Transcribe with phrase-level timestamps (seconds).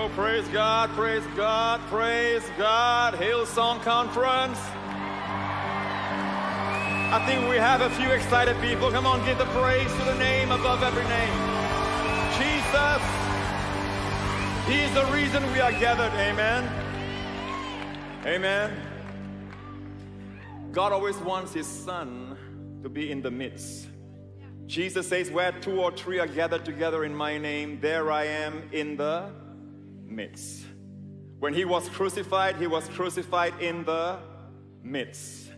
[0.00, 3.14] Oh, praise God, praise God, praise God.
[3.14, 4.56] Hillsong Conference.
[7.10, 8.92] I think we have a few excited people.
[8.92, 11.34] Come on, give the praise to the name above every name.
[12.38, 13.02] Jesus.
[14.68, 16.12] He's the reason we are gathered.
[16.12, 16.70] Amen.
[18.24, 18.80] Amen.
[20.70, 22.38] God always wants His Son
[22.84, 23.88] to be in the midst.
[24.66, 28.62] Jesus says, Where two or three are gathered together in my name, there I am
[28.70, 29.32] in the
[30.08, 30.64] midst.
[31.38, 34.18] When He was crucified, He was crucified in the
[34.82, 35.50] midst.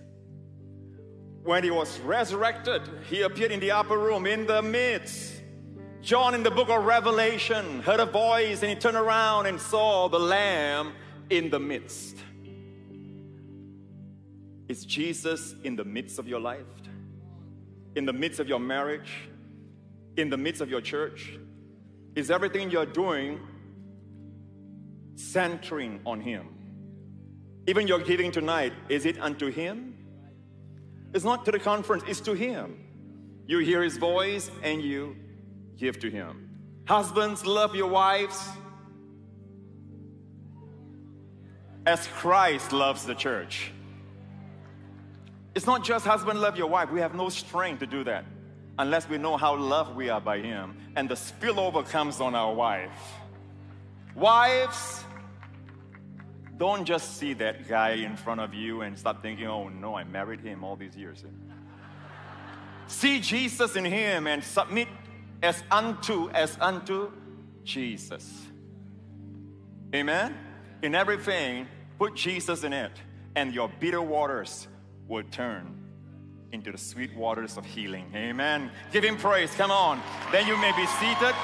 [1.42, 5.40] When He was resurrected, He appeared in the upper room in the midst.
[6.02, 10.08] John in the book of Revelation heard a voice and he turned around and saw
[10.08, 10.94] the Lamb
[11.28, 12.16] in the midst.
[14.66, 16.64] Is Jesus in the midst of your life?
[17.96, 19.10] In the midst of your marriage?
[20.16, 21.38] In the midst of your church?
[22.14, 23.38] Is everything you're doing
[25.20, 26.48] centering on Him?
[27.66, 29.96] Even your giving tonight, is it unto Him?
[31.12, 32.78] It's not to the conference, it's to Him.
[33.46, 35.16] You hear His voice and you
[35.76, 36.48] give to Him.
[36.86, 38.48] Husbands, love your wives
[41.86, 43.72] as Christ loves the church.
[45.54, 46.90] It's not just husband love your wife.
[46.90, 48.24] We have no strength to do that
[48.78, 50.76] unless we know how loved we are by Him.
[50.96, 53.14] And the spillover comes on our wife.
[54.14, 55.04] Wives,
[56.60, 60.04] don't just see that guy in front of you and start thinking, oh no, I
[60.04, 61.24] married him all these years.
[62.86, 64.86] See Jesus in him and submit
[65.42, 67.12] as unto, as unto
[67.64, 68.46] Jesus.
[69.94, 70.36] Amen?
[70.82, 71.66] In everything,
[71.98, 72.92] put Jesus in it,
[73.34, 74.68] and your bitter waters
[75.08, 75.82] will turn
[76.52, 78.12] into the sweet waters of healing.
[78.14, 78.70] Amen.
[78.92, 79.50] Give him praise.
[79.54, 79.98] Come on.
[80.30, 81.34] Then you may be seated.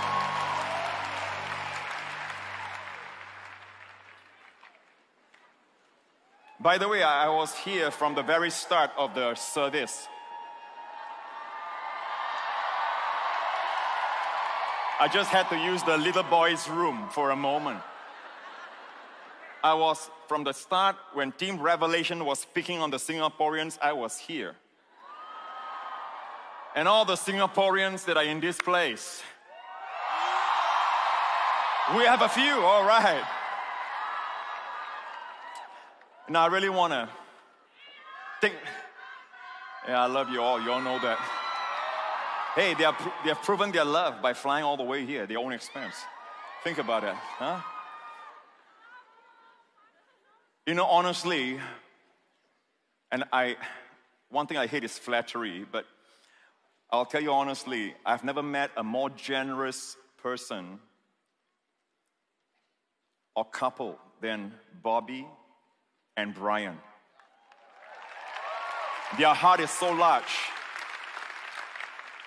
[6.67, 10.09] By the way, I was here from the very start of the service.
[14.99, 17.79] I just had to use the little boy's room for a moment.
[19.63, 24.19] I was from the start when Team Revelation was speaking on the Singaporeans, I was
[24.19, 24.57] here.
[26.75, 29.23] And all the Singaporeans that are in this place.
[31.97, 33.23] We have a few, all right.
[36.29, 37.09] Now I really want to
[38.41, 38.55] think.
[39.87, 40.61] Yeah, I love you all.
[40.61, 41.19] You all know that.
[42.57, 45.39] Hey, they, are, they have proven their love by flying all the way here, their
[45.39, 45.95] own expense.
[46.65, 47.61] Think about it, huh?
[50.67, 51.61] You know, honestly,
[53.13, 53.57] and I,
[54.29, 55.85] one thing I hate is flattery, but
[56.91, 60.81] I'll tell you honestly, I've never met a more generous person
[63.37, 65.27] or couple than Bobbie
[66.17, 66.79] and Brian.
[69.19, 70.25] Their heart is so large.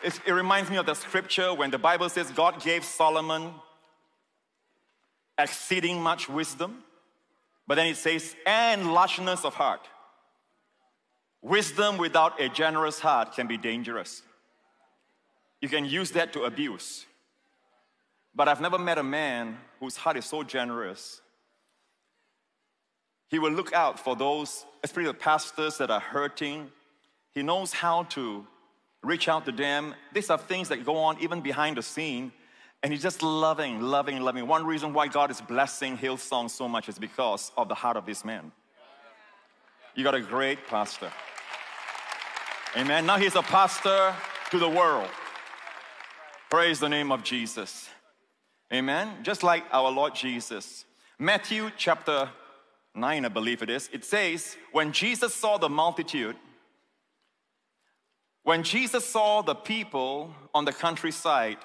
[0.04, 3.54] It, it reminds me of the scripture when the Bible says God gave Solomon
[5.38, 6.84] exceeding much wisdom,
[7.68, 9.82] but then it says, and largeness of heart.
[11.42, 14.22] Wisdom without a generous heart can be dangerous.
[15.62, 17.06] You can use that to abuse.
[18.36, 21.22] But I've never met a man whose heart is so generous.
[23.30, 26.70] He will look out for those, especially the pastors that are hurting.
[27.32, 28.46] He knows how to
[29.04, 29.94] reach out to them.
[30.14, 32.32] These are things that go on even behind the scene.
[32.82, 34.48] And he's just loving, loving, loving.
[34.48, 38.06] One reason why God is blessing Hillsong so much is because of the heart of
[38.06, 38.52] this man.
[39.96, 41.12] You got a great pastor.
[42.78, 43.06] Amen.
[43.06, 44.16] Now he's a pastor
[44.52, 45.10] to the world.
[46.50, 47.90] Praise the name of Jesus.
[48.74, 49.18] Amen.
[49.24, 50.86] Just like our Lord Jesus.
[51.18, 52.30] Matthew chapter
[53.00, 53.90] 9, I believe it is.
[53.92, 56.36] It says, When Jesus saw the multitude,
[58.44, 61.58] when Jesus saw the people on the countryside,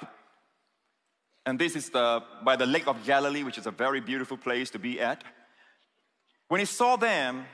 [1.46, 4.70] and this is the, by the Lake of Galilee, which is a very beautiful place
[4.70, 5.22] to be at.
[6.48, 7.46] When he saw them,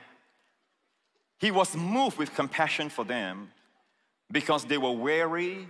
[1.39, 3.51] he was moved with compassion for them
[4.31, 5.67] because they were weary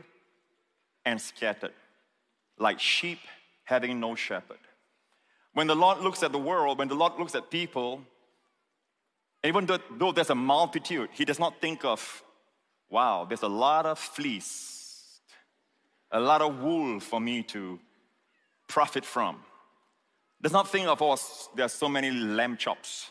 [1.06, 1.74] and scattered,
[2.60, 3.20] like sheep
[3.64, 4.60] having no shepherd.
[5.54, 8.02] When the Lord looks at the world, when the Lord looks at people,
[9.44, 12.24] even though, though there's a multitude, he does not think of
[12.90, 15.22] wow, there's a lot of fleece,
[16.12, 17.80] a lot of wool for me to
[18.68, 19.38] profit from.
[20.42, 23.10] Does not think of us, oh, there's so many lamb chops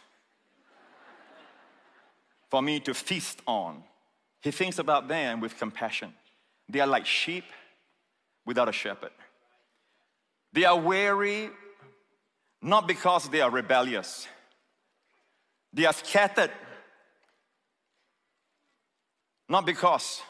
[2.50, 3.82] for me to feast on.
[4.42, 6.12] He thinks about them with compassion.
[6.68, 7.44] They are like sheep
[8.44, 9.12] without a shepherd.
[10.52, 11.50] They are weary
[12.62, 14.26] not because they are rebellious.
[15.72, 16.50] They are scattered,
[19.48, 20.20] not because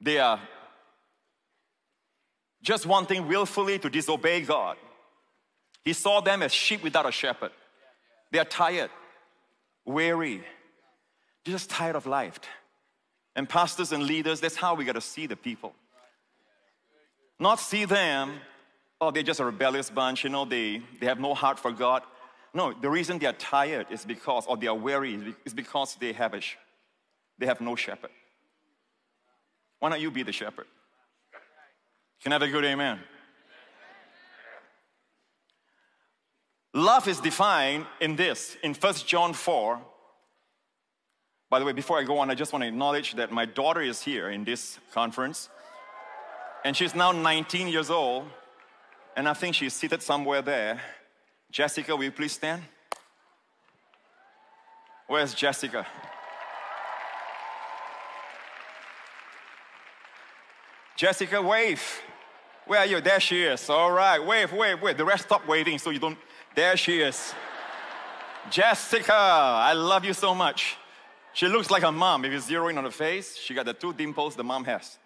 [0.00, 0.40] they are
[2.62, 4.76] just wanting willfully to disobey God.
[5.84, 7.52] He saw them as sheep without a shepherd.
[8.30, 8.90] They are tired,
[9.84, 10.44] weary,
[11.44, 12.38] just tired of life.
[13.34, 15.74] And pastors and leaders, that's how we got to see the people.
[17.38, 18.40] Not see them,
[19.00, 22.02] oh, they're just a rebellious bunch, you know, they, they have no heart for God.
[22.52, 26.12] No, the reason they are tired is because, or they are weary, is because they
[26.12, 26.40] have, a,
[27.38, 28.10] they have no shepherd.
[29.78, 30.66] Why not you be the shepherd?
[32.22, 33.00] Can I have a good amen?
[36.74, 39.80] Love is defined in this, in 1 John 4.
[41.48, 43.80] By the way, before I go on, I just want to acknowledge that my daughter
[43.80, 45.48] is here in this conference.
[46.64, 48.26] And she's now 19 years old.
[49.16, 50.80] And I think she's seated somewhere there.
[51.50, 52.62] Jessica, will you please stand?
[55.06, 55.86] Where's Jessica?
[60.96, 61.82] Jessica, wave.
[62.66, 63.00] Where are you?
[63.00, 63.68] There she is.
[63.68, 64.96] All right, wave, wave, wave.
[64.96, 66.18] The rest stop waving so you don't
[66.54, 67.34] there she is.
[68.50, 70.76] Jessica, I love you so much.
[71.32, 72.24] She looks like a mom.
[72.24, 74.98] If you zero in on her face, she got the two dimples the mom has.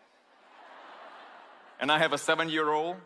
[1.81, 2.97] And I have a seven year old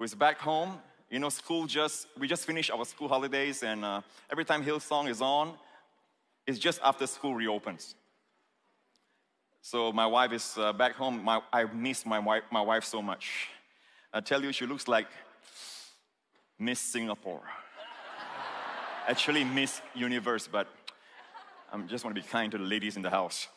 [0.00, 0.78] who is back home.
[1.10, 4.00] You know, school just, we just finished our school holidays, and uh,
[4.32, 5.52] every time Hillsong is on,
[6.46, 7.94] it's just after school reopens.
[9.60, 11.22] So my wife is uh, back home.
[11.22, 13.48] My, I miss my wife, my wife so much.
[14.10, 15.06] I tell you, she looks like
[16.58, 17.42] Miss Singapore
[19.06, 20.66] actually Miss Universe, but
[21.70, 23.48] I just want to be kind to the ladies in the house.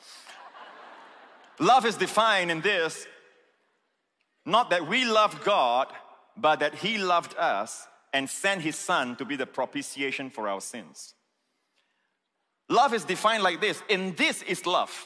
[1.57, 3.07] Love is defined in this
[4.45, 5.87] not that we love God,
[6.37, 10.61] but that He loved us and sent His Son to be the propitiation for our
[10.61, 11.13] sins.
[12.69, 15.05] Love is defined like this and this is love.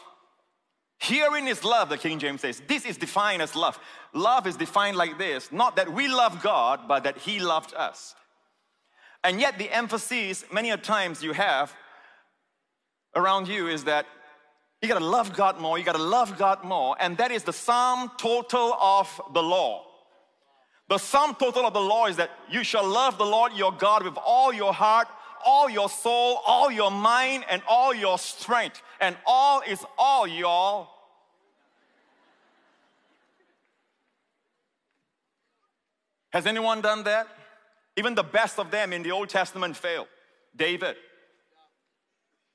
[0.99, 2.61] Herein is love, the King James says.
[2.67, 3.79] This is defined as love.
[4.13, 8.15] Love is defined like this not that we love God, but that He loved us.
[9.23, 11.75] And yet, the emphasis many a times you have
[13.15, 14.05] around you is that
[14.81, 18.11] you gotta love God more, you gotta love God more, and that is the sum
[18.17, 19.86] total of the law.
[20.89, 24.03] The sum total of the law is that you shall love the Lord your God
[24.03, 25.07] with all your heart,
[25.45, 28.81] all your soul, all your mind, and all your strength.
[29.01, 30.89] And all is all, y'all.
[36.31, 37.27] Has anyone done that?
[37.97, 40.07] Even the best of them in the Old Testament failed.
[40.55, 40.95] David.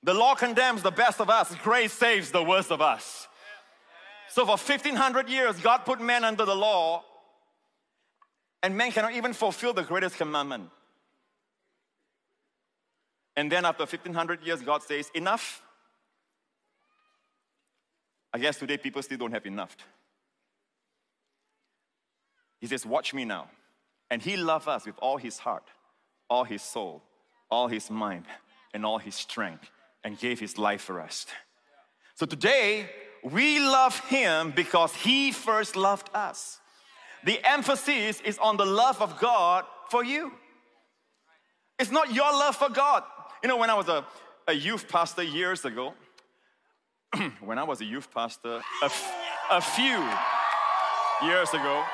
[0.03, 3.29] The law condemns the best of us, grace saves the worst of us.
[4.29, 7.05] So, for 1500 years, God put men under the law,
[8.63, 10.71] and man cannot even fulfill the greatest commandment.
[13.37, 15.63] And then, after 1500 years, God says, Enough.
[18.35, 19.77] I guess today people still don't have enough.
[22.61, 23.51] He says, Watch me now.
[24.11, 25.65] And He loved us with all His heart,
[26.29, 27.03] all His soul,
[27.51, 28.27] all His mind,
[28.75, 29.71] and all His strength,
[30.05, 31.27] and gave His life for us.
[32.15, 32.91] So today,
[33.25, 36.61] we love Him because He first loved us.
[37.25, 40.33] The emphasis is on the love of God for you.
[41.79, 43.05] It's not your love for God.
[43.43, 44.05] You know, when I was a,
[44.49, 45.95] a youth pastor years ago,
[47.41, 48.91] when I was a youth pastor a,
[49.51, 49.99] a few
[51.29, 51.85] years ago,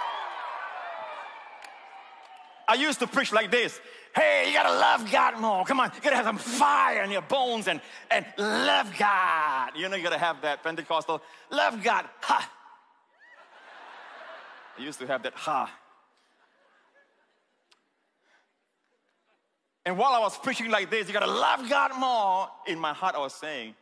[2.68, 3.80] I used to preach like this.
[4.14, 5.64] Hey, you gotta love God more.
[5.64, 7.80] Come on, you gotta have some fire in your bones and,
[8.10, 9.70] and love God.
[9.74, 12.50] You know, you gotta have that Pentecostal, love God, ha.
[14.78, 15.72] I used to have that ha.
[19.84, 23.14] And while I was preaching like this, you gotta love God more, in my heart
[23.14, 23.74] I was saying,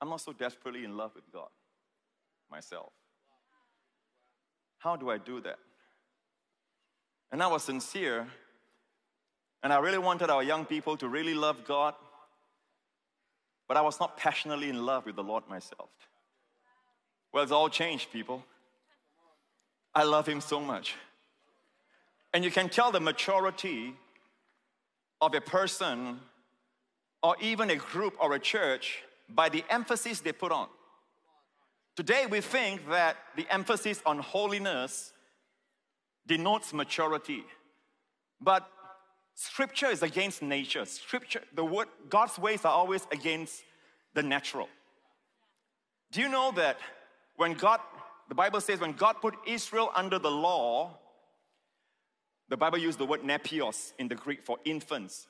[0.00, 1.48] I'm not so desperately in love with God
[2.50, 2.92] myself.
[4.78, 5.58] How do I do that?
[7.32, 8.26] And I was sincere.
[9.62, 11.94] And I really wanted our young people to really love God.
[13.66, 15.88] But I was not passionately in love with the Lord myself.
[17.32, 18.44] Well, it's all changed, people.
[19.96, 20.94] I love Him so much.
[22.34, 23.94] And you can tell the maturity
[25.22, 26.20] of a person
[27.22, 30.68] or even a group or a church by the emphasis they put on.
[31.96, 35.14] Today, we think that the emphasis on holiness
[36.26, 37.42] denotes maturity.
[38.38, 38.68] But
[39.34, 40.84] scripture is against nature.
[40.84, 43.62] Scripture, the word, God's ways are always against
[44.12, 44.68] the natural.
[46.12, 46.76] Do you know that
[47.36, 47.80] when God,
[48.28, 50.98] the Bible says, when God put Israel under the law,
[52.48, 55.26] The Bible used the word nepios in the Greek for infants.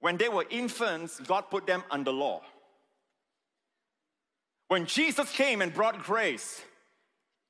[0.00, 2.42] When they were infants, God put them under law.
[4.68, 6.60] When Jesus came and brought grace,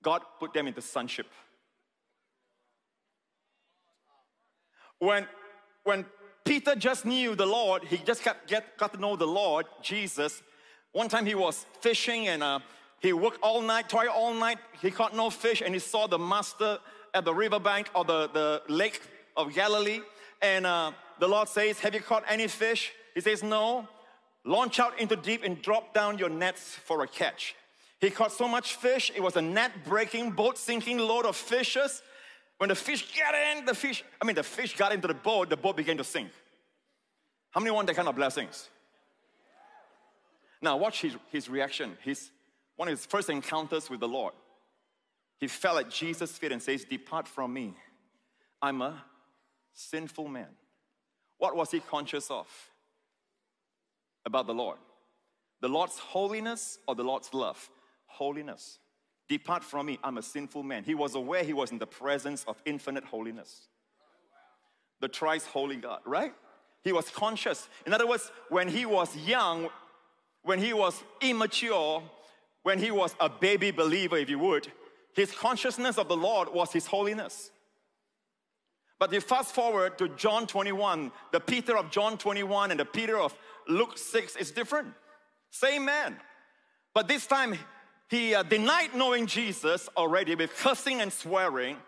[0.03, 1.27] God put them into sonship.
[4.99, 5.27] When,
[5.85, 6.05] when
[6.45, 10.43] Peter just knew the Lord, he just got, get, got to know the Lord, Jesus.
[10.93, 12.61] One time he was fishing and uh,
[13.01, 14.59] he worked all night, toiled all night.
[14.81, 16.79] He caught no fish and he saw the master
[17.15, 19.01] at the riverbank or the, the lake
[19.37, 20.01] of Galilee.
[20.43, 22.93] And uh, the Lord says, Have you caught any fish?
[23.15, 23.89] He says, No.
[24.45, 27.55] Launch out into deep and drop down your nets for a catch.
[28.01, 32.03] He caught so much fish, it was a net breaking, boat sinking load of fishes.
[32.59, 35.51] When the fish got in, the fish, I mean, the fish got into the boat,
[35.51, 36.31] the boat began to sink.
[37.51, 38.69] How many want that kind of blessings?
[40.61, 41.97] Now, watch his, his reaction.
[42.03, 42.31] His,
[42.79, 44.33] one of his first encounters with the Lord.
[45.39, 47.75] He fell at Jesus' feet and says, Depart from me.
[48.63, 49.03] I'm a
[49.75, 50.47] sinful man.
[51.39, 52.47] What was he conscious of
[54.25, 54.79] about the Lord?
[55.61, 57.69] The Lord's holiness or the Lord's love?
[58.07, 58.79] Holiness.
[59.29, 60.85] Depart from me, I'm a sinful man.
[60.85, 63.67] He was aware he was in the presence of infinite holiness.
[65.01, 66.33] The thrice holy God, right?
[66.85, 67.69] He was conscious.
[67.87, 69.69] In other words, when he was young,
[70.43, 72.03] when he was immature,
[72.69, 74.71] when he was a baby believer, if you would,
[75.15, 77.51] his consciousness of the Lord was his holiness.
[78.99, 83.17] But you fast forward to John 21, the Peter of John 21 and the Peter
[83.17, 83.35] of
[83.69, 84.89] Luke 6 is different.
[85.51, 86.19] Same man.
[86.93, 87.57] But this time
[88.11, 91.79] he uh, denied knowing Jesus already with cursing and swearing.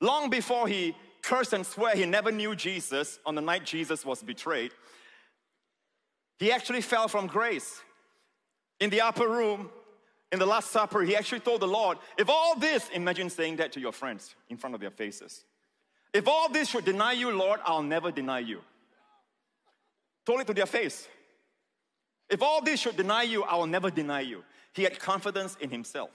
[0.00, 4.22] Long before he cursed and swear he never knew Jesus on the night Jesus was
[4.22, 4.72] betrayed,
[6.38, 7.82] he actually fell from grace.
[8.80, 9.70] In the upper room,
[10.30, 13.72] in the Last Supper, he actually told the Lord, if all this, imagine saying that
[13.72, 15.44] to your friends in front of their faces.
[16.12, 18.60] If all this should deny you, Lord, I'll never deny you.
[20.26, 21.08] Told it to their face.
[22.28, 24.44] If all this should deny you, I will never deny you.
[24.74, 26.10] He had confidence in himself.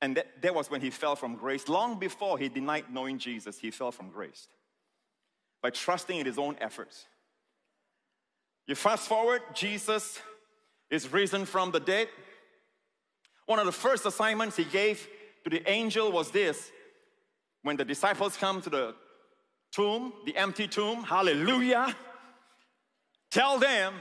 [0.00, 1.68] And that, that was when he fell from grace.
[1.68, 4.48] Long before he denied knowing Jesus, he fell from grace
[5.62, 7.04] by trusting in his own efforts.
[8.66, 10.18] You fast forward, Jesus
[10.90, 12.08] is risen from the dead.
[13.46, 15.06] One of the first assignments he gave
[15.44, 16.70] to the angel was this
[17.62, 18.94] when the disciples come to the
[19.72, 21.94] tomb, the empty tomb, hallelujah,
[23.30, 23.94] tell them,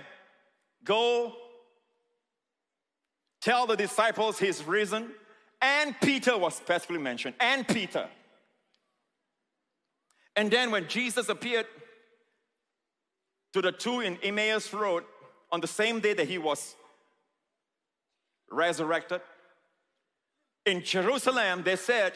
[0.84, 1.34] go
[3.42, 5.12] tell the disciples he's risen.
[5.62, 8.08] And Peter was specifically mentioned, and Peter.
[10.36, 11.66] And then when Jesus appeared
[13.52, 15.04] to the two in Emmaus Road
[15.52, 16.76] on the same day that he was
[18.52, 19.22] resurrected,
[20.66, 22.14] in Jerusalem, they said,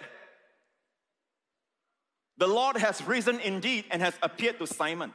[2.37, 5.13] The Lord has risen indeed and has appeared to Simon.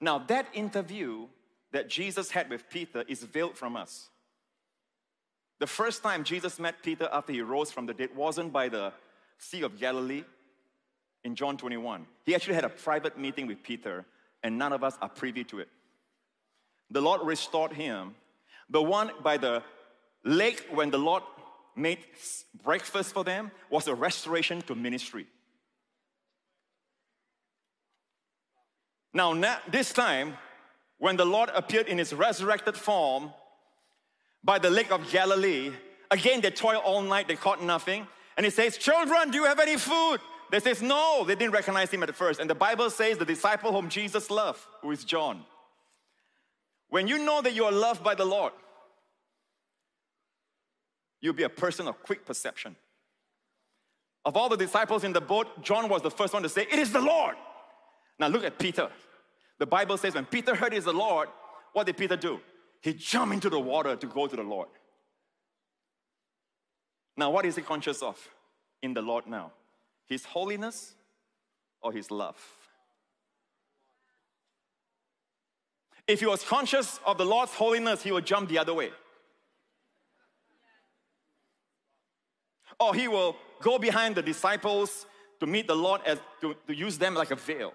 [0.00, 1.28] Now, that interview
[1.72, 4.08] that Jesus had with Peter is veiled from us.
[5.60, 8.92] The first time Jesus met Peter after he rose from the dead wasn't by the
[9.38, 10.24] Sea of Galilee
[11.24, 12.06] in John 21.
[12.24, 14.04] He actually had a private meeting with Peter,
[14.42, 15.68] and none of us are privy to it.
[16.90, 18.16] The Lord restored him.
[18.70, 19.62] The one by the
[20.24, 21.22] lake when the Lord
[21.74, 21.98] made
[22.62, 25.26] breakfast for them was a restoration to ministry.
[29.14, 29.34] Now,
[29.68, 30.34] this time,
[30.98, 33.32] when the Lord appeared in his resurrected form
[34.42, 35.72] by the lake of Galilee,
[36.10, 38.06] again they toiled all night, they caught nothing.
[38.36, 40.18] And he says, Children, do you have any food?
[40.50, 42.40] They says, No, they didn't recognize him at first.
[42.40, 45.44] And the Bible says the disciple whom Jesus loved, who is John.
[46.88, 48.52] When you know that you are loved by the Lord,
[51.22, 52.76] you'll be a person of quick perception.
[54.24, 56.78] Of all the disciples in the boat, John was the first one to say, It
[56.78, 57.36] is the Lord.
[58.18, 58.90] Now look at Peter.
[59.58, 61.28] The Bible says when Peter heard it is the Lord,
[61.72, 62.40] what did Peter do?
[62.80, 64.68] He jumped into the water to go to the Lord.
[67.16, 68.18] Now, what is he conscious of
[68.82, 69.52] in the Lord now?
[70.06, 70.94] His holiness
[71.80, 72.36] or his love?
[76.08, 78.90] If he was conscious of the Lord's holiness, he would jump the other way.
[82.82, 85.06] Or he will go behind the disciples
[85.38, 87.72] to meet the Lord as to, to use them like a veil.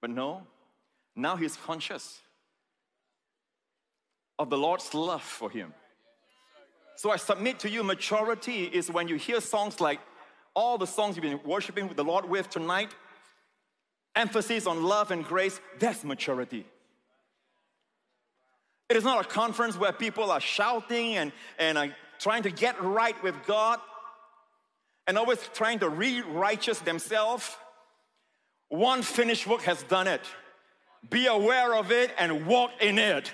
[0.00, 0.42] But no,
[1.14, 2.18] now he's conscious
[4.36, 5.72] of the Lord's love for him.
[6.96, 10.00] So I submit to you, maturity is when you hear songs like
[10.56, 12.92] all the songs you've been worshiping with the Lord with tonight,
[14.16, 16.66] emphasis on love and grace, that's maturity.
[18.88, 22.80] It is not a conference where people are shouting and, and are trying to get
[22.82, 23.80] right with God.
[25.06, 27.56] and always trying to re righteous themselves,
[28.68, 30.20] one finished work has done it.
[31.08, 33.32] Be aware of it and walk in it.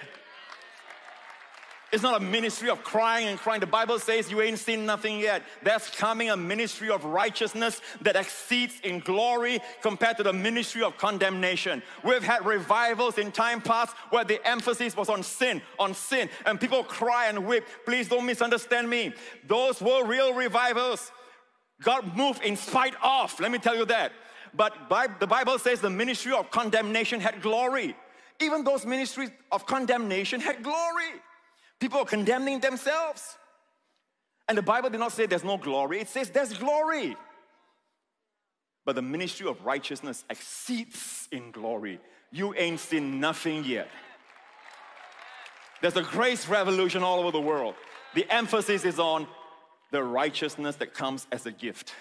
[1.92, 3.60] It's not a ministry of crying and crying.
[3.60, 5.42] The Bible says you ain't seen nothing yet.
[5.62, 10.98] There's coming a ministry of righteousness that exceeds in glory compared to the ministry of
[10.98, 11.82] condemnation.
[12.02, 16.60] We've had revivals in time past where the emphasis was on sin, on sin, and
[16.60, 17.64] people cry and weep.
[17.84, 19.14] Please don't misunderstand me.
[19.46, 21.12] Those were real revivals.
[21.82, 24.10] God moved in spite of, let me tell you that.
[24.54, 24.74] But
[25.20, 27.94] the Bible says the ministry of condemnation had glory.
[28.40, 31.20] Even those ministries of condemnation had glory.
[31.80, 33.36] People are condemning themselves.
[34.48, 37.16] And the Bible did not say there's no glory, it says there's glory.
[38.84, 41.98] But the ministry of righteousness exceeds in glory.
[42.30, 43.88] You ain't seen nothing yet.
[45.82, 47.74] There's a grace revolution all over the world.
[48.14, 49.26] The emphasis is on
[49.90, 51.94] the righteousness that comes as a gift.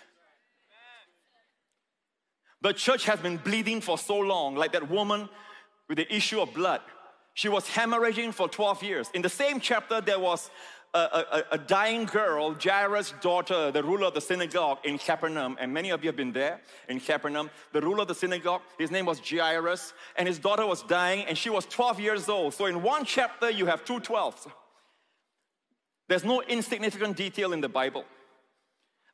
[2.62, 5.30] The church has been bleeding for so long, like that woman
[5.88, 6.82] with the issue of blood.
[7.36, 9.10] She was hemorrhaging for 12 years.
[9.14, 10.50] In the same chapter, there was
[10.94, 15.58] a, a, a, dying girl, Jairus' daughter, the ruler of the synagogue in Capernaum.
[15.60, 17.50] And many of you have been there in Capernaum.
[17.74, 21.38] The ruler of the synagogue, his name was Jairus, and his daughter was dying, and
[21.38, 22.54] she was 12 years old.
[22.54, 24.50] So in one chapter, you have two 12s.
[26.08, 28.06] There's no insignificant detail in the Bible.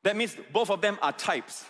[0.04, 1.66] That means both of them are types.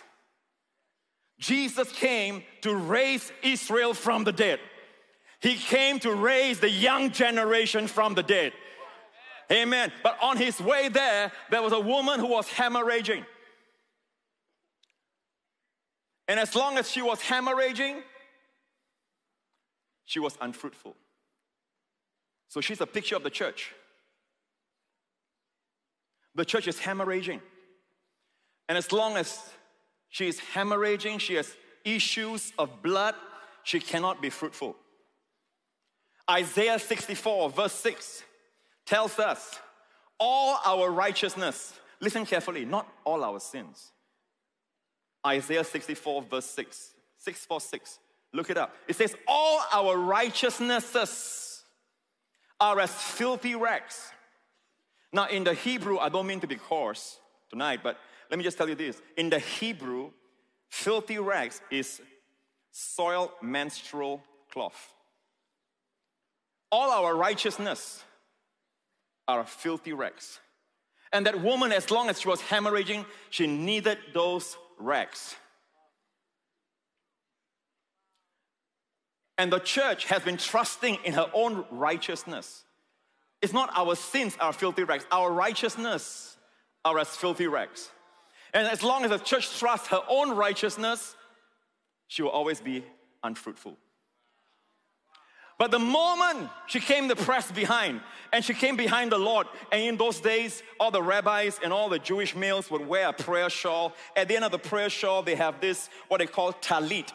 [1.38, 4.60] Jesus came to raise Israel from the dead.
[5.42, 8.52] He came to raise the young generation from the dead.
[9.50, 9.92] Amen.
[10.02, 13.26] But on his way there, there was a woman who was hemorrhaging.
[16.28, 18.02] And as long as she was hemorrhaging,
[20.04, 20.94] she was unfruitful.
[22.48, 23.72] So she's a picture of the church.
[26.36, 27.40] The church is hemorrhaging.
[28.68, 29.50] And as long as
[30.08, 31.52] she is hemorrhaging, she has
[31.84, 33.16] issues of blood,
[33.64, 34.76] she cannot be fruitful.
[36.30, 38.22] Isaiah 64, verse 6
[38.86, 39.58] tells us
[40.18, 43.92] all our righteousness, listen carefully, not all our sins.
[45.26, 47.98] Isaiah 64, verse 6, 646.
[48.32, 48.74] Look it up.
[48.88, 51.62] It says, All our righteousnesses
[52.60, 54.10] are as filthy rags.
[55.12, 57.18] Now, in the Hebrew, I don't mean to be coarse
[57.50, 57.98] tonight, but
[58.30, 59.00] let me just tell you this.
[59.16, 60.10] In the Hebrew,
[60.70, 62.00] filthy rags is
[62.70, 64.94] soiled menstrual cloth
[66.72, 68.02] all our righteousness
[69.28, 70.40] are filthy rags.
[71.12, 75.36] And that woman, as long as she was hemorrhaging, she needed those rags.
[79.36, 82.64] And the church has been trusting in her own righteousness.
[83.42, 86.36] It's not our sins are filthy rags, our righteousness
[86.84, 87.90] are as filthy rags.
[88.54, 91.16] And as long as the church trusts her own righteousness,
[92.06, 92.84] she will always be
[93.22, 93.76] unfruitful.
[95.62, 98.00] But the moment she came the press behind,
[98.32, 101.88] and she came behind the Lord, and in those days, all the rabbis and all
[101.88, 103.92] the Jewish males would wear a prayer shawl.
[104.16, 107.12] At the end of the prayer shawl, they have this, what they call talit,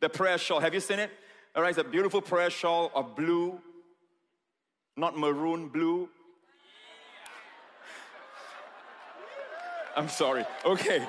[0.00, 0.58] the prayer shawl.
[0.58, 1.12] Have you seen it?
[1.54, 3.60] All right, it's a beautiful prayer shawl of blue,
[4.96, 6.08] not maroon, blue.
[9.94, 10.44] I'm sorry.
[10.64, 11.06] Okay.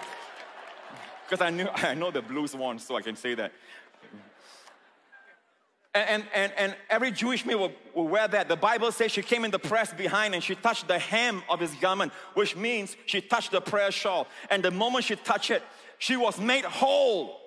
[1.27, 3.51] Because I knew I know the blues one, so I can say that.
[5.93, 8.47] And, and, and every Jewish male will, will, wear that.
[8.47, 11.59] The Bible says she came in the press behind and she touched the hem of
[11.59, 14.27] his garment, which means she touched the prayer shawl.
[14.49, 15.61] And the moment she touched it,
[15.97, 17.37] she was made whole.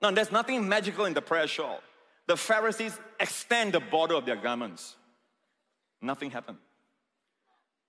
[0.00, 1.80] Now, there's nothing magical in the prayer shawl.
[2.26, 4.96] The Pharisees extend the border of their garments.
[6.00, 6.58] Nothing happened.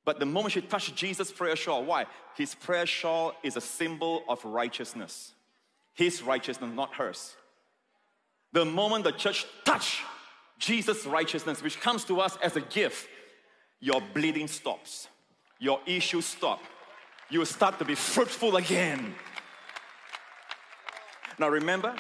[0.03, 2.05] But the moment she touched Jesus' prayer shawl, why?
[2.35, 5.33] His prayer shawl is a symbol of righteousness.
[5.93, 7.35] His righteousness, not hers.
[8.53, 10.01] The moment the church touch
[10.57, 13.07] Jesus' righteousness, which comes to us as a gift,
[13.79, 15.07] your bleeding stops,
[15.59, 16.61] your issues stop.
[17.29, 19.13] You start to be fruitful again.
[21.37, 21.95] Now remember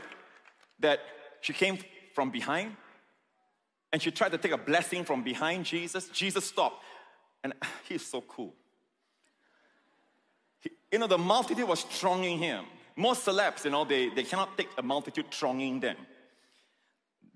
[0.79, 1.01] that
[1.41, 1.77] she came
[2.15, 2.75] from behind
[3.91, 6.09] and she tried to take a blessing from behind Jesus.
[6.09, 6.83] Jesus stopped.
[7.43, 7.53] And
[7.87, 8.53] he's so cool.
[10.59, 12.65] He, you know, the multitude was thronging him.
[12.95, 15.97] Most celebs, you know, they, they cannot take a multitude thronging them.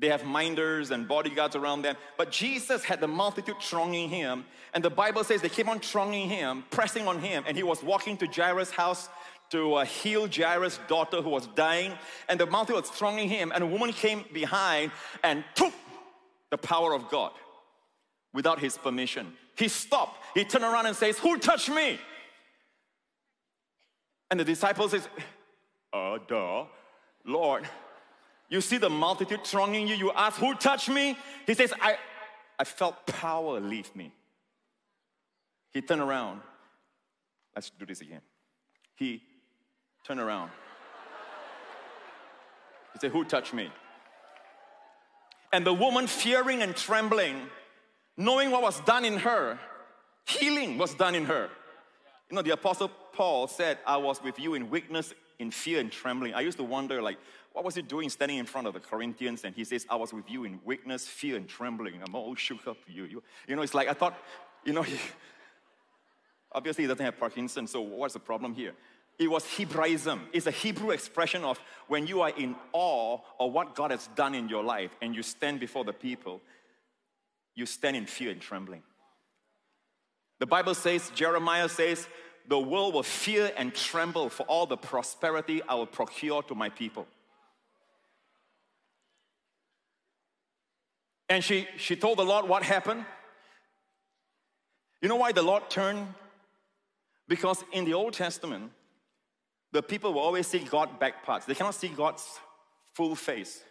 [0.01, 1.95] They have minders and bodyguards around them.
[2.17, 4.45] But Jesus had the multitude thronging him.
[4.73, 7.43] And the Bible says they came on thronging him, pressing on him.
[7.47, 9.07] And he was walking to Jairus' house
[9.51, 11.93] to uh, heal Jairus' daughter who was dying.
[12.27, 13.51] And the multitude was thronging him.
[13.53, 14.91] And a woman came behind
[15.23, 15.73] and took
[16.49, 17.31] the power of God
[18.33, 19.31] without his permission.
[19.55, 20.17] He stopped.
[20.33, 21.99] He turned around and says, Who touched me?
[24.31, 25.07] And the disciples says,
[25.93, 26.63] uh, duh,
[27.25, 27.67] Lord,
[28.51, 31.17] you see the multitude thronging you, you ask, who touched me?
[31.47, 31.95] He says, I,
[32.59, 34.11] I felt power leave me.
[35.71, 36.41] He turned around.
[37.55, 38.21] Let's do this again.
[38.95, 39.23] He
[40.05, 40.51] turned around.
[42.91, 43.71] He said, Who touched me?
[45.53, 47.47] And the woman, fearing and trembling,
[48.17, 49.59] knowing what was done in her,
[50.25, 51.49] healing was done in her.
[52.29, 55.91] You know, the Apostle Paul said, I was with you in weakness, in fear, and
[55.91, 56.33] trembling.
[56.33, 57.17] I used to wonder, like,
[57.53, 59.43] what was he doing standing in front of the Corinthians?
[59.43, 62.01] And he says, I was with you in weakness, fear, and trembling.
[62.05, 62.77] I'm all shook up.
[62.87, 64.17] You, you, you know, it's like I thought,
[64.63, 64.97] you know, he,
[66.51, 68.73] obviously he doesn't have Parkinson's, so what's the problem here?
[69.19, 70.21] It was Hebraism.
[70.33, 74.33] It's a Hebrew expression of when you are in awe of what God has done
[74.33, 76.41] in your life and you stand before the people,
[77.53, 78.81] you stand in fear and trembling.
[80.39, 82.07] The Bible says, Jeremiah says,
[82.47, 86.69] the world will fear and tremble for all the prosperity I will procure to my
[86.69, 87.05] people.
[91.31, 93.05] And she, she told the Lord what happened.
[95.01, 96.13] You know why the Lord turned?
[97.25, 98.69] Because in the Old Testament,
[99.71, 101.45] the people will always see God back parts.
[101.45, 102.27] They cannot see God's
[102.93, 103.63] full face.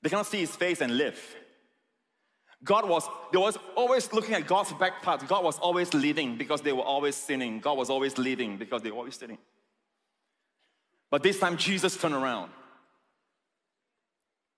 [0.00, 1.20] They cannot see his face and live.
[2.64, 5.24] God was, they was always looking at God's back parts.
[5.24, 7.60] God was always leading because they were always sinning.
[7.60, 9.36] God was always leading because they were always sinning.
[11.10, 12.50] But this time Jesus turned around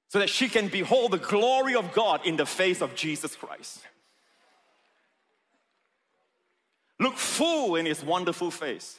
[0.08, 3.80] so that she can behold the glory of God in the face of Jesus Christ.
[6.98, 8.98] Look full in his wonderful face.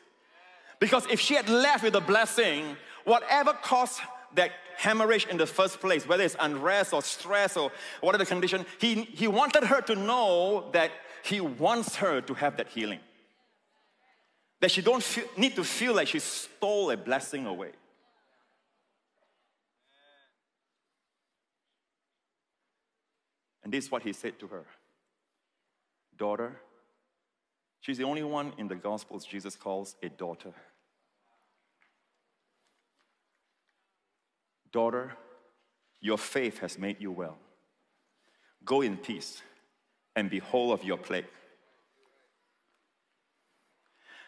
[0.80, 4.00] Because if she had left with a blessing, whatever caused
[4.36, 8.65] that hemorrhage in the first place, whether it's unrest or stress or whatever the condition,
[8.80, 10.91] he, he wanted her to know that
[11.24, 13.00] he wants her to have that healing.
[14.62, 17.72] That she don't feel, need to feel like she stole a blessing away.
[23.69, 24.65] And this is what he said to her
[26.17, 26.60] Daughter,
[27.82, 30.53] she's the only one in the Gospels Jesus calls a daughter.
[34.71, 35.13] Daughter,
[36.01, 37.38] your faith has made you well.
[38.65, 39.39] Go in peace
[40.15, 41.27] and be whole of your plague.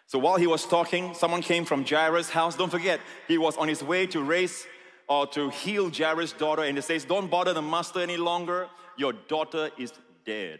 [0.05, 2.55] So while he was talking, someone came from Jairus' house.
[2.55, 4.67] Don't forget, he was on his way to raise
[5.09, 8.69] or to heal Jairus' daughter, and he says, Don't bother the master any longer.
[8.97, 9.93] Your daughter is
[10.25, 10.59] dead.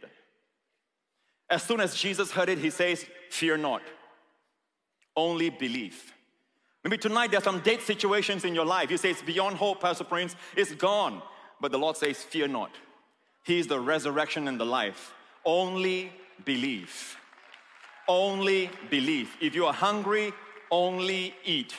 [1.50, 3.82] As soon as Jesus heard it, he says, Fear not,
[5.16, 6.14] only believe.
[6.84, 8.90] Maybe tonight there's some dead situations in your life.
[8.90, 10.36] You say it's beyond hope, Pastor Prince.
[10.56, 11.22] It's gone.
[11.60, 12.72] But the Lord says, Fear not.
[13.44, 15.14] He is the resurrection and the life.
[15.46, 16.12] Only
[16.46, 17.18] believe.
[18.08, 19.36] Only believe.
[19.42, 20.34] If you are hungry,
[20.72, 21.76] only eat.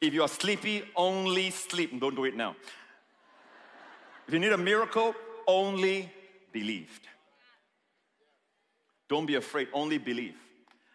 [0.00, 1.98] If you are sleepy, only sleep.
[2.00, 2.56] Don't do it now.
[4.26, 5.14] If you need a miracle,
[5.48, 6.08] only
[6.52, 7.08] believed.
[9.08, 10.36] Don't be afraid, only believe.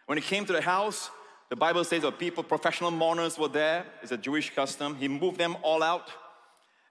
[0.06, 1.10] When he came to the house,
[1.50, 3.84] the Bible says that people, professional mourners were there.
[4.02, 4.96] It's a Jewish custom.
[4.96, 6.10] He moved them all out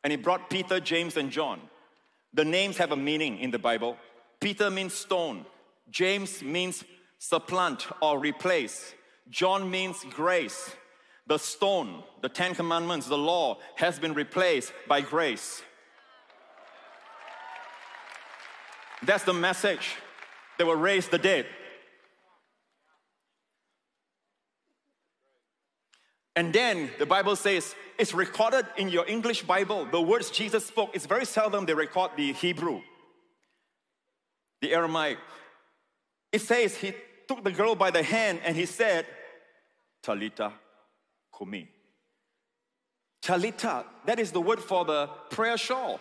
[0.03, 1.61] and he brought Peter, James, and John.
[2.33, 3.97] The names have a meaning in the Bible.
[4.39, 5.45] Peter means stone,
[5.89, 6.83] James means
[7.19, 8.93] supplant or replace,
[9.29, 10.75] John means grace.
[11.25, 15.61] The stone, the Ten Commandments, the law has been replaced by grace.
[19.05, 19.95] That's the message.
[20.57, 21.45] They will raise the dead.
[26.35, 29.85] And then the Bible says it's recorded in your English Bible.
[29.85, 32.81] The words Jesus spoke, it's very seldom they record the Hebrew,
[34.61, 35.19] the Aramaic.
[36.31, 36.93] It says he
[37.27, 39.05] took the girl by the hand and he said,
[40.03, 40.51] Talita
[41.37, 41.69] kumi.
[43.23, 45.99] Talita, that is the word for the prayer shawl,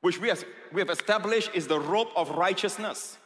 [0.00, 3.18] which we have, we have established is the robe of righteousness.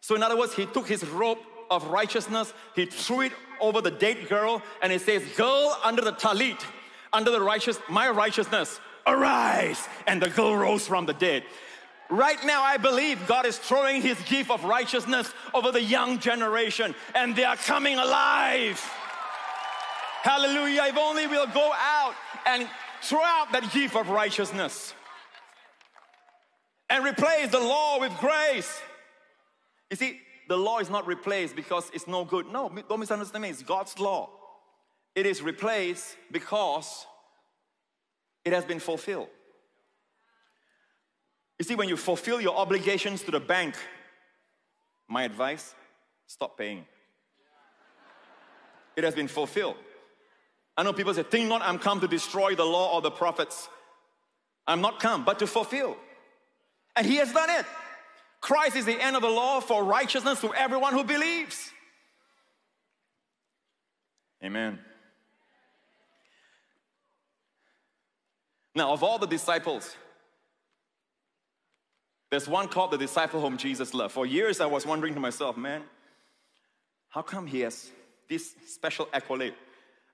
[0.00, 1.38] So, in other words, he took his robe
[1.70, 6.12] of righteousness, he threw it over the dead girl, and he says, Girl under the
[6.12, 6.60] talit,
[7.12, 9.88] under the righteous, my righteousness, arise.
[10.06, 11.44] And the girl rose from the dead.
[12.08, 16.94] Right now, I believe God is throwing His gift of righteousness over the young generation,
[17.14, 18.80] and they are coming alive.
[20.22, 20.86] Hallelujah.
[20.88, 22.14] If only we'll go out
[22.46, 22.68] and
[23.02, 24.94] throw out that gift of righteousness
[26.90, 28.80] and replace the law with grace.
[29.90, 32.46] You see, the law is not replaced because it's no good.
[32.52, 33.50] No, don't misunderstand me.
[33.50, 34.28] It's God's law.
[35.14, 37.06] It is replaced because
[38.44, 39.28] it has been fulfilled.
[41.58, 43.76] You see, when you fulfill your obligations to the bank,
[45.08, 45.74] my advice
[46.26, 46.84] stop paying.
[48.96, 49.76] It has been fulfilled.
[50.76, 53.68] I know people say, Think not I'm come to destroy the law or the prophets.
[54.66, 55.96] I'm not come, but to fulfill.
[57.00, 57.64] And he has done it.
[58.42, 61.70] Christ is the end of the law for righteousness to everyone who believes.
[64.44, 64.78] Amen.
[68.74, 69.96] Now, of all the disciples,
[72.30, 74.12] there's one called the disciple whom Jesus loved.
[74.12, 75.84] For years, I was wondering to myself, man,
[77.08, 77.90] how come he has
[78.28, 79.54] this special accolade?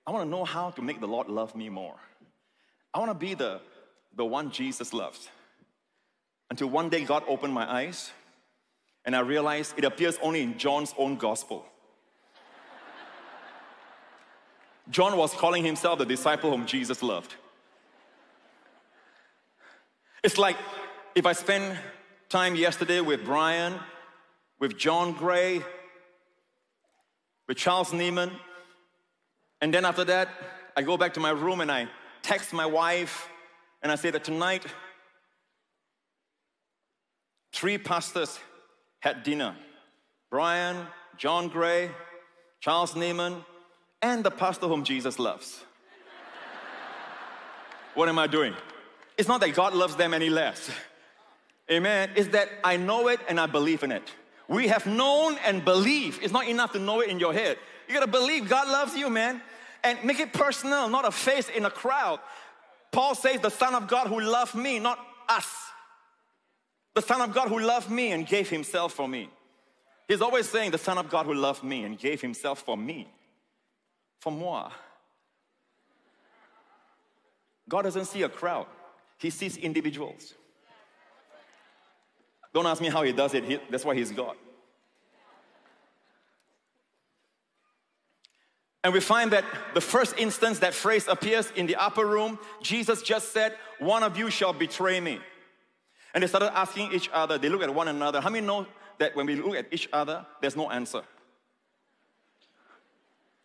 [0.07, 1.96] I want to know how to make the Lord love me more.
[2.94, 3.61] I want to be the,
[4.14, 5.29] the one Jesus loves.
[6.51, 8.13] Until one day, God opened my eyes
[9.05, 11.65] and I realized it appears only in John's own gospel.
[14.91, 17.35] John was calling himself the disciple whom Jesus loved.
[20.23, 20.57] It's like
[21.15, 21.79] if I spend
[22.29, 23.75] time yesterday with Brian,
[24.59, 25.63] with John Gray,
[27.49, 28.33] with Charles Nieman,
[29.61, 30.29] and then after that,
[30.77, 31.89] I go back to my room and I
[32.23, 33.29] text my wife
[33.83, 34.65] and I say that tonight,
[37.57, 38.38] three pastors
[39.01, 39.57] had dinner
[40.31, 41.90] Brian, John Gray,
[42.61, 43.42] Charles Nieman,
[44.03, 45.64] and the pastor whom Jesus loves.
[47.95, 48.55] what am I doing?
[49.16, 50.71] It's not that God loves them any less.
[51.71, 52.11] Amen.
[52.14, 54.12] It's that I know it and I believe in it.
[54.49, 56.21] We have known and believe.
[56.23, 57.57] It's not enough to know it in your head.
[57.88, 59.40] You gotta believe God loves you, man.
[59.83, 62.21] And make it personal, not a face in a crowd.
[62.92, 65.49] Paul says, The Son of God who loved me, not us.
[66.97, 69.29] The Son of God who loved me and gave himself for me.
[70.09, 73.07] He's always saying, The Son of God who loved me and gave himself for me.
[74.21, 74.71] For moi.
[77.69, 78.67] God doesn't see a crowd,
[79.19, 80.33] He sees individuals.
[82.55, 84.37] Don't ask me how He does it, he, that's why He's God.
[88.83, 93.03] And we find that the first instance that phrase appears in the upper room, Jesus
[93.03, 95.21] just said, One of you shall betray me.
[96.14, 98.21] And they started asking each other, they look at one another.
[98.21, 98.66] How many know
[98.99, 101.03] that when we look at each other, there's no answer?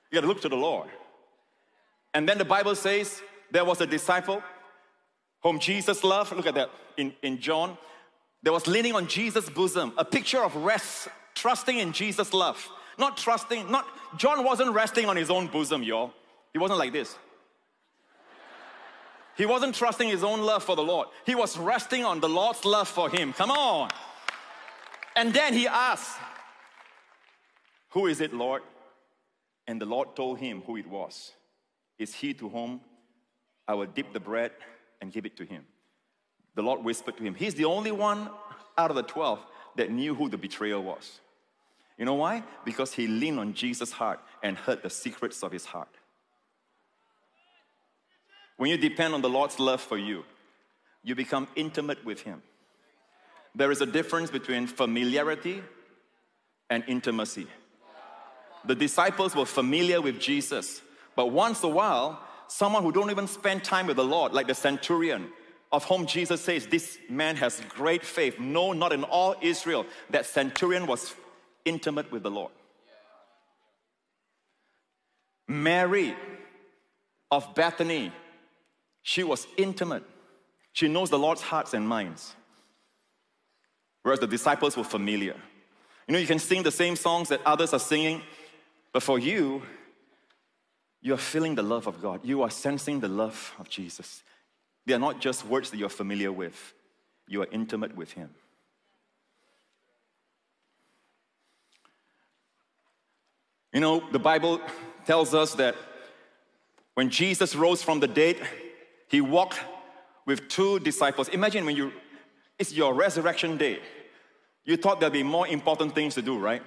[0.10, 0.90] You gotta look to the Lord.
[2.14, 3.22] And then the Bible says
[3.52, 4.44] there was a disciple
[5.44, 6.36] whom Jesus loved.
[6.36, 7.78] Look at that in, in John.
[8.44, 12.68] There was leaning on Jesus' bosom, a picture of rest, trusting in Jesus' love.
[12.98, 13.86] Not trusting, not,
[14.18, 16.14] John wasn't resting on his own bosom, y'all.
[16.54, 17.18] He wasn't like this.
[19.38, 21.08] He wasn't trusting his own love for the Lord.
[21.26, 23.34] He was resting on the Lord's love for him.
[23.34, 23.90] Come on.
[25.16, 26.18] And then he asked,
[27.90, 28.62] Who is it, Lord?
[29.68, 31.32] And the Lord told him who it was.
[31.98, 32.82] It's he to whom
[33.68, 34.52] I will dip the bread
[35.02, 35.66] and give it to him.
[36.56, 38.30] The Lord whispered to him, He's the only one
[38.78, 39.40] out of the 12
[39.78, 41.22] that knew who the betrayer was.
[41.98, 42.44] You know why?
[42.66, 45.96] Because he leaned on Jesus' heart and heard the secrets of his heart.
[48.62, 50.24] When you depend on the Lord's love for you,
[51.02, 52.44] you become intimate with him.
[53.56, 55.64] There is a difference between familiarity
[56.70, 57.48] and intimacy.
[58.66, 60.84] The disciples were familiar with Jesus,
[61.16, 62.20] but once a while,
[62.50, 65.30] someone who don't even spend time with the Lord, like the centurion,
[65.72, 68.40] of whom Jesus says, This man has great faith.
[68.40, 69.88] No, not in all Israel.
[70.12, 71.16] That centurion was
[71.66, 72.52] intimate with the Lord.
[75.48, 76.16] Mary
[77.32, 78.12] of Bethany,
[79.02, 80.04] she was intimate.
[80.74, 82.36] She knows the Lord's hearts and minds.
[84.04, 85.36] Whereas the disciples were familiar.
[86.08, 88.22] You know, you can sing the same songs that others are singing,
[88.92, 89.62] but for you,
[91.02, 92.22] you are feeling the love of God.
[92.24, 94.24] You are sensing the love of Jesus.
[94.86, 96.74] They are not just words that you're familiar with,
[97.28, 98.30] you are intimate with Him.
[103.74, 104.60] You know, the Bible
[105.06, 105.76] tells us that
[106.94, 108.36] when Jesus rose from the dead,
[109.12, 109.60] he walked
[110.26, 111.28] with two disciples.
[111.28, 111.92] Imagine when you,
[112.58, 113.80] it's your resurrection day.
[114.64, 116.64] You thought there'd be more important things to do, right?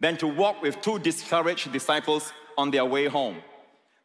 [0.00, 3.36] Than to walk with two discouraged disciples on their way home.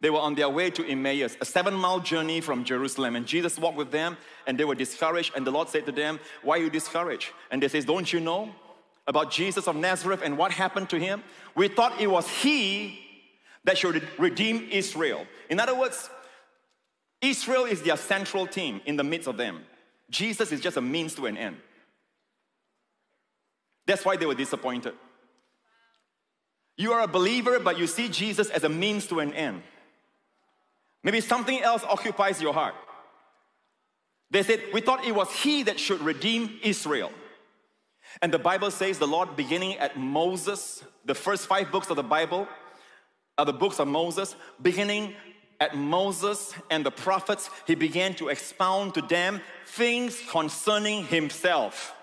[0.02, 3.16] They were on their way to Emmaus, a seven mile journey from Jerusalem.
[3.16, 5.32] And Jesus walked with them and they were discouraged.
[5.36, 7.30] And the Lord said to them, Why are you discouraged?
[7.52, 8.54] And they said, Don't you know
[9.08, 11.24] about Jesus of Nazareth and what happened to him.
[11.56, 13.00] We thought it was he
[13.64, 15.26] that should redeem Israel.
[15.50, 16.10] In other words,
[17.22, 19.66] Israel is their central team in the midst of them.
[20.10, 21.58] Jesus is just a means to an end.
[23.86, 24.94] That's why they were disappointed.
[26.78, 29.64] You are a believer, but you see Jesus as a means to an end.
[31.04, 32.76] Maybe something else occupies your heart.
[34.32, 37.12] They said, We thought it was He that should redeem Israel.
[38.22, 42.04] And the Bible says the Lord, beginning at Moses, the first five books of the
[42.04, 42.48] Bible
[43.38, 45.16] are the books of Moses, beginning
[45.60, 51.94] at Moses and the prophets, he began to expound to them things concerning himself.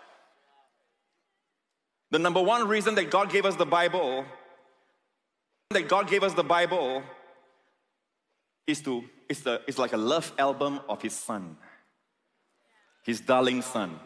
[2.11, 4.25] The number one reason that God gave us the Bible,
[5.71, 7.03] that God gave us the Bible,
[8.67, 11.57] is to is the is like a love album of his son,
[13.05, 13.99] his darling son.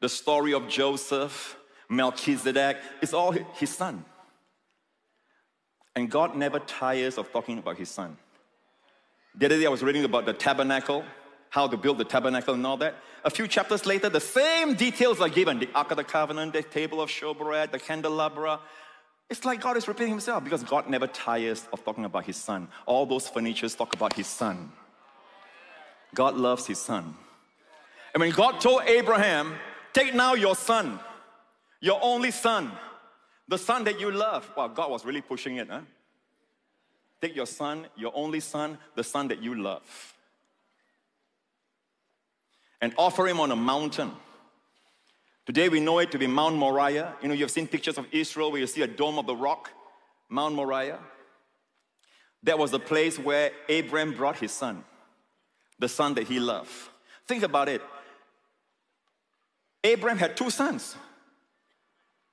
[0.00, 4.04] The story of Joseph, Melchizedek, is all his son.
[5.96, 8.16] And God never tires of talking about his son.
[9.38, 11.04] The other day I was reading about the tabernacle,
[11.50, 12.96] how to build the tabernacle and all that.
[13.24, 16.62] A few chapters later, the same details are given the Ark of the Covenant, the
[16.62, 18.58] table of showbread, the candelabra.
[19.30, 22.66] It's like God is repeating himself because God never tires of talking about his son.
[22.84, 24.72] All those furnitures talk about his son.
[26.14, 27.14] God loves his son.
[28.14, 29.54] And when God told Abraham,
[29.92, 30.98] Take now your son,
[31.80, 32.72] your only son,
[33.46, 34.50] the son that you love.
[34.56, 35.80] Wow, God was really pushing it, huh?
[37.20, 40.14] Take your son, your only son, the son that you love,
[42.80, 44.12] and offer him on a mountain.
[45.44, 47.14] Today we know it to be Mount Moriah.
[47.22, 49.70] You know, you've seen pictures of Israel where you see a dome of the rock,
[50.28, 50.98] Mount Moriah.
[52.44, 54.84] That was the place where Abraham brought his son,
[55.78, 56.70] the son that he loved.
[57.26, 57.82] Think about it.
[59.82, 60.96] Abraham had two sons.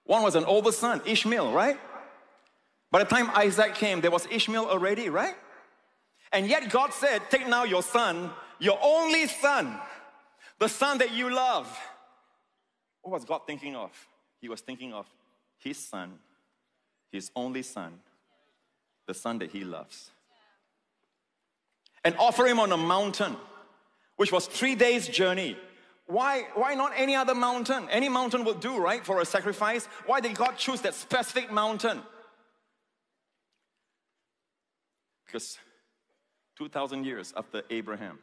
[0.04, 1.80] One was an older son, Ishmael, right?
[2.96, 5.36] By the time Isaac came, there was Ishmael already, right?
[6.32, 9.78] And yet God said, Take now your son, your only son,
[10.60, 11.68] the son that you love.
[13.02, 13.92] What was God thinking of?
[14.40, 15.08] He was thinking of
[15.58, 16.20] his son,
[17.12, 18.00] his only son,
[19.08, 20.12] the son that he loves.
[22.06, 23.36] And offer him on a mountain,
[24.16, 25.58] which was three days' journey.
[26.08, 27.90] Why, why not any other mountain?
[27.92, 29.88] Any mountain will do, right, for a sacrifice.
[30.06, 32.02] Why did God choose that specific mountain?
[35.26, 35.58] Because
[36.58, 38.20] 2,000 years after Abraham,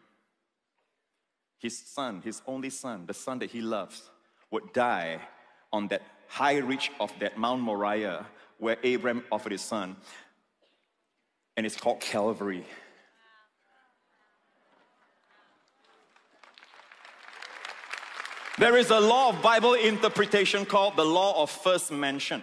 [1.58, 4.10] his son, his only son, the son that he loves,
[4.50, 5.20] would die
[5.72, 8.26] on that high ridge of that Mount Moriah
[8.58, 9.96] where Abraham offered his son.
[11.56, 12.64] And it's called Calvary.
[18.58, 22.42] There is a law of Bible interpretation called the law of first mention.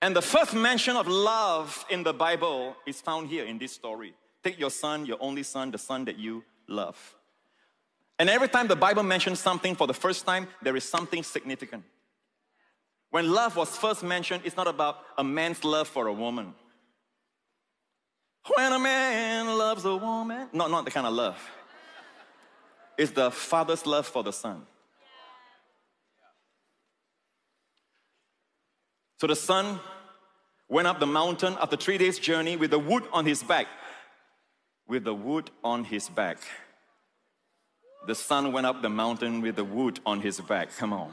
[0.00, 4.14] And the first mention of love in the Bible is found here in this story.
[4.44, 7.16] Take your son, your only son, the son that you love.
[8.18, 11.84] And every time the Bible mentions something for the first time, there is something significant.
[13.10, 16.54] When love was first mentioned, it's not about a man's love for a woman.
[18.54, 21.38] When a man loves a woman, no, not the kind of love
[22.96, 24.66] It's the father's love for the son.
[29.20, 29.80] So the son
[30.68, 33.66] went up the mountain after three days' journey with the wood on his back.
[34.86, 36.38] With the wood on his back.
[38.06, 40.74] The son went up the mountain with the wood on his back.
[40.76, 41.12] Come on.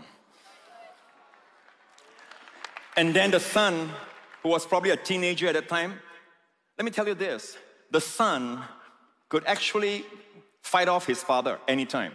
[2.95, 3.89] And then the son,
[4.43, 5.99] who was probably a teenager at that time,
[6.77, 7.57] let me tell you this
[7.91, 8.61] the son
[9.29, 10.05] could actually
[10.61, 12.13] fight off his father anytime.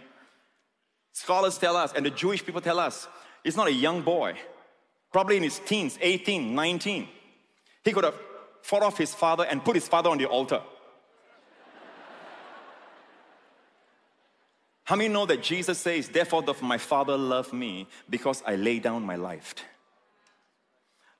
[1.13, 3.07] Scholars tell us, and the Jewish people tell us,
[3.43, 4.35] he's not a young boy,
[5.11, 7.07] probably in his teens, 18, 19.
[7.83, 8.15] He could have
[8.61, 10.61] fought off his father and put his father on the altar.
[14.83, 19.03] How many know that Jesus says, Therefore my Father love me because I lay down
[19.03, 19.55] my life?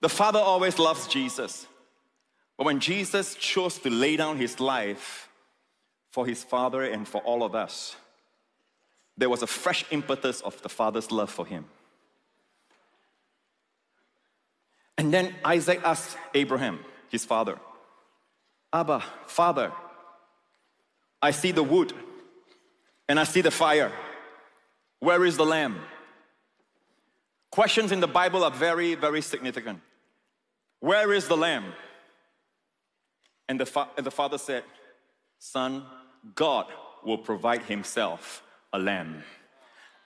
[0.02, 1.68] The Father always loves Jesus.
[2.58, 5.30] But when Jesus chose to lay down his life,
[6.12, 7.96] for his father and for all of us,
[9.18, 11.66] there was a fresh impetus of the father's love for him.
[15.02, 16.78] And then Isaac asked Abraham,
[17.10, 17.58] his father,
[18.72, 19.72] Abba, father,
[21.20, 21.92] I see the wood
[23.10, 23.92] and I see the fire.
[25.00, 25.82] Where is the lamb?
[27.50, 29.82] Questions in the Bible are very, very significant.
[30.82, 31.74] Where is the lamb?
[33.50, 34.64] And the, fa- and the father said,
[35.40, 35.84] Son,
[36.36, 36.68] God
[37.04, 39.24] will provide himself a lamb.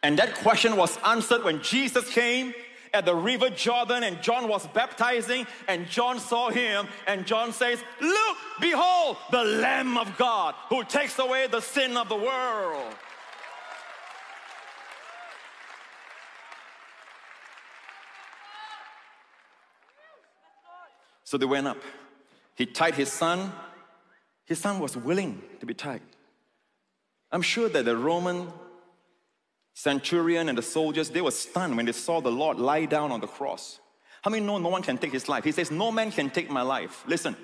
[0.02, 2.54] And that question was answered when Jesus came
[2.96, 7.84] at the river Jordan and John was baptizing and John saw him and John says,
[8.02, 12.94] Look, behold, the Lamb of God who takes away the sin of the world.
[21.24, 21.78] So they went up.
[22.56, 23.52] He tied his son
[24.46, 26.02] his son was willing to be tied.
[27.32, 28.48] I'm sure that the Roman
[29.76, 33.20] centurion and the soldiers, they were stunned when they saw the Lord lie down on
[33.22, 33.80] the cross.
[34.24, 35.44] How many know no one can take his life?
[35.44, 37.04] He says, No man can take my life.
[37.06, 37.36] Listen,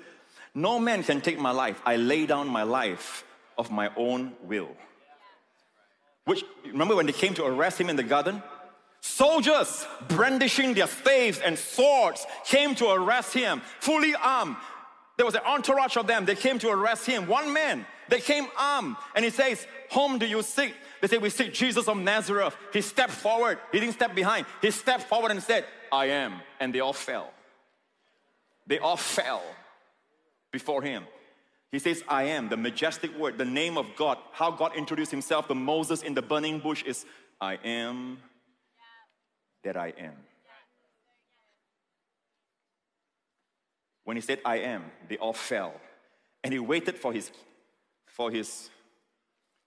[0.54, 1.80] No man can take my life.
[1.86, 3.24] I lay down my life
[3.56, 4.70] of my own will.
[6.24, 8.42] Which, remember when they came to arrest him in the garden?
[9.00, 14.56] Soldiers brandishing their staves and swords came to arrest him, fully armed.
[15.16, 16.24] There was an entourage of them.
[16.24, 17.26] They came to arrest him.
[17.26, 18.96] One man, they came armed.
[19.14, 20.74] And he says, Whom do you seek?
[21.02, 22.56] They say, We seek Jesus of Nazareth.
[22.72, 23.58] He stepped forward.
[23.72, 24.46] He didn't step behind.
[24.62, 26.40] He stepped forward and said, I am.
[26.60, 27.30] And they all fell.
[28.68, 29.42] They all fell
[30.52, 31.04] before him.
[31.72, 34.18] He says, I am, the majestic word, the name of God.
[34.30, 37.04] How God introduced himself to Moses in the burning bush is,
[37.40, 38.18] I am
[39.64, 40.14] that I am.
[44.04, 45.74] When he said, I am, they all fell.
[46.44, 47.32] And he waited for his,
[48.06, 48.68] for his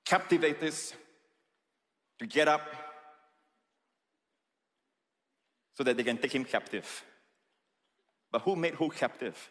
[0.06, 0.94] captivators
[2.20, 2.62] to get up
[5.74, 7.04] so that they can take him captive.
[8.32, 9.50] But who made who captive?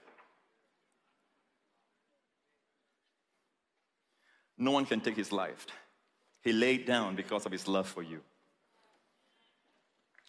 [4.56, 5.66] No one can take his life.
[6.42, 8.20] He laid down because of his love for you.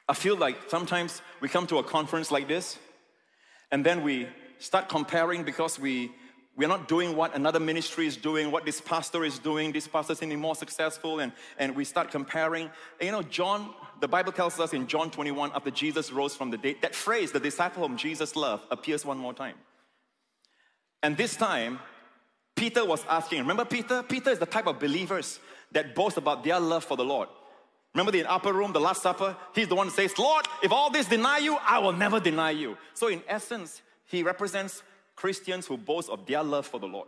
[0.08, 2.78] I feel like sometimes we come to a conference like this
[3.72, 4.28] and then we
[4.60, 6.12] start comparing because we
[6.58, 9.74] we're not doing what another ministry is doing, what this pastor is doing.
[9.74, 12.70] This pastor seems more successful, and, and we start comparing.
[12.99, 16.51] And you know, John, the Bible tells us in John 21, after Jesus rose from
[16.51, 19.56] the dead, that phrase, the disciple whom Jesus loved, appears one more time.
[21.03, 21.80] And this time,
[22.56, 24.01] Peter was asking, remember Peter?
[24.01, 25.39] Peter is the type of believers
[25.74, 27.28] that boast about their love for the Lord.
[27.93, 29.36] Remember the upper room, the Last Supper?
[29.53, 32.51] He's the one who says, Lord, if all this deny you, I will never deny
[32.51, 32.78] you.
[32.93, 34.84] So, in essence, he represents
[35.16, 37.07] Christians who boast of their love for the Lord.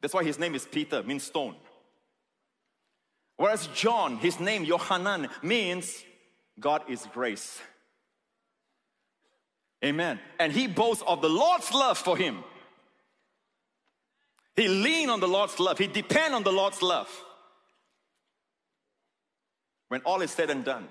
[0.00, 1.56] That's why his name is Peter, means stone.
[3.36, 6.04] Whereas John, his name, Yohanan, means
[6.58, 7.60] God is grace.
[9.84, 10.20] Amen.
[10.38, 12.44] And he boasts of the Lord's love for him.
[14.56, 15.78] He lean on the Lord's love.
[15.78, 17.08] He depend on the Lord's love.
[19.88, 20.86] When all is said and done,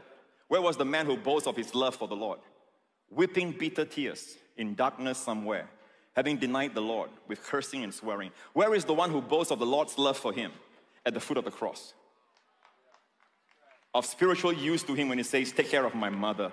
[0.47, 2.39] where was the man who boasts of his love for the Lord?
[3.11, 5.69] Weeping bitter tears in darkness somewhere,
[6.15, 8.31] having denied the Lord with cursing and swearing.
[8.53, 10.51] Where is the one who boasts of the Lord's love for him?
[11.05, 11.93] At the foot of the cross.
[13.93, 16.51] Of spiritual use to him when he says, Take care of my mother.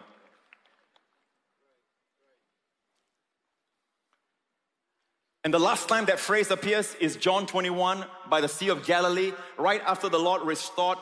[5.46, 9.32] And the last time that phrase appears is John 21 by the Sea of Galilee,
[9.56, 10.98] right after the Lord restored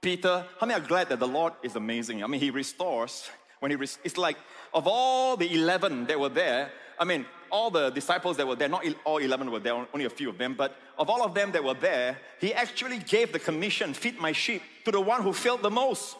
[0.00, 0.44] Peter.
[0.58, 2.24] How many are glad that the Lord is amazing?
[2.24, 3.30] I mean, He restores.
[3.60, 4.38] When He, res- it's like
[4.74, 8.68] of all the 11 that were there, I mean, all the disciples that were there,
[8.68, 11.52] not all 11 were there, only a few of them, but of all of them
[11.52, 15.32] that were there, He actually gave the commission, feed my sheep, to the one who
[15.32, 16.16] failed the most.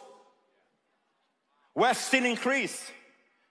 [1.73, 2.81] Where sin increased,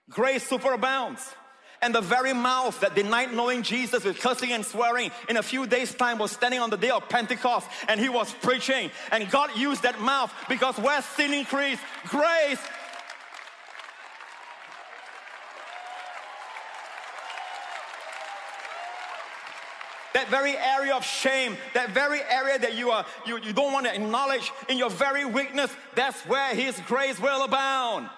[0.09, 1.33] grace superabounds.
[1.81, 5.67] And the very mouth that denied knowing Jesus with cursing and swearing in a few
[5.67, 8.89] days' time was standing on the day of Pentecost and he was preaching.
[9.11, 12.59] And God used that mouth because where sin increased, grace
[20.17, 23.85] that very area of shame, that very area that you are you, you don't want
[23.85, 28.09] to acknowledge in your very weakness, that's where his grace will abound.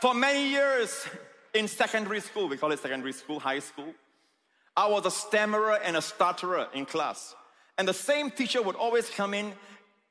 [0.00, 1.06] For many years,
[1.54, 3.94] in secondary school, we call it secondary school, high school,
[4.76, 7.36] I was a stammerer and a stutterer in class.
[7.78, 9.52] And the same teacher would always come in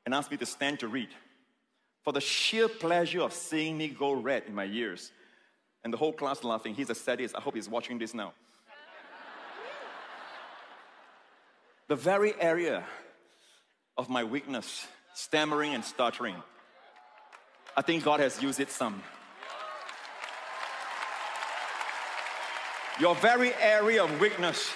[0.06, 1.10] and ask me to stand to read
[2.02, 5.12] for the sheer pleasure of seeing me go red in my ears.
[5.84, 6.74] And the whole class laughing.
[6.74, 7.36] He's a sadist.
[7.36, 8.32] I hope he's watching this now.
[11.88, 12.84] The very area
[13.96, 16.36] of my weakness, stammering and stuttering,
[17.76, 19.02] I think God has used it some.
[23.00, 24.72] your very area of weakness.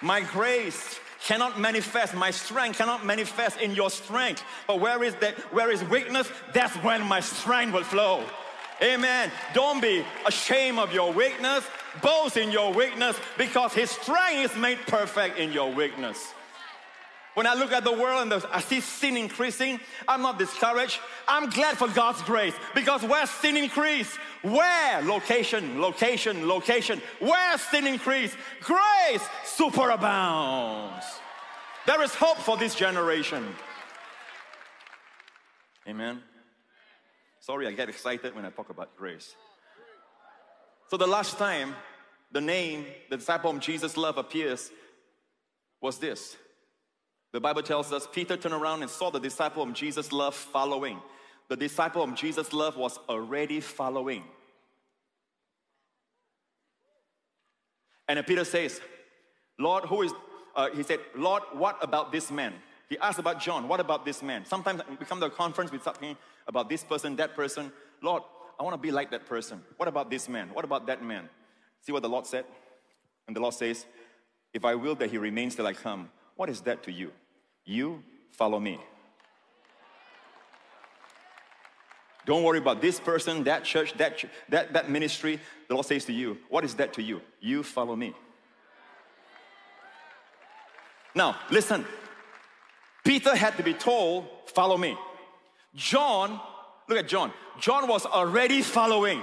[0.00, 4.42] My grace cannot manifest, my strength cannot manifest in your strength.
[4.66, 6.28] But where is that where is weakness?
[6.52, 8.24] That's when my strength will flow.
[8.82, 9.30] Amen.
[9.52, 11.64] Don't be ashamed of your weakness.
[12.02, 16.32] Boast in your weakness because his strength is made perfect in your weakness.
[17.34, 21.00] When I look at the world and I see sin increasing, I'm not discouraged.
[21.26, 27.88] I'm glad for God's grace because where sin increase, where location, location, location, where sin
[27.88, 31.04] increase, grace superabounds.
[31.86, 33.44] There is hope for this generation.
[35.88, 36.22] Amen.
[37.40, 39.34] Sorry, I get excited when I talk about grace.
[40.88, 41.74] So the last time
[42.32, 44.70] the name, the disciple of Jesus' love appears
[45.80, 46.36] was this
[47.34, 51.00] the Bible tells us Peter turned around and saw the disciple of Jesus' love following.
[51.48, 54.22] The disciple of Jesus' love was already following.
[58.06, 58.80] And Peter says,
[59.58, 60.12] Lord, who is,
[60.54, 62.54] uh, he said, Lord, what about this man?
[62.88, 64.44] He asked about John, what about this man?
[64.44, 66.16] Sometimes we come to a conference, we start thinking
[66.46, 67.72] about this person, that person.
[68.00, 68.22] Lord,
[68.58, 69.62] I want to be like that person.
[69.76, 70.50] What about this man?
[70.52, 71.28] What about that man?
[71.80, 72.44] See what the Lord said?
[73.26, 73.86] And the Lord says,
[74.52, 77.12] If I will that he remains till I come, what is that to you?
[77.64, 78.78] You follow me.
[82.26, 85.38] Don't worry about this person, that church, that, ch- that, that ministry.
[85.68, 87.20] The Lord says to you, What is that to you?
[87.40, 88.14] You follow me.
[91.14, 91.84] Now, listen.
[93.04, 94.96] Peter had to be told, Follow me.
[95.74, 96.40] John,
[96.88, 97.32] look at John.
[97.60, 99.22] John was already following.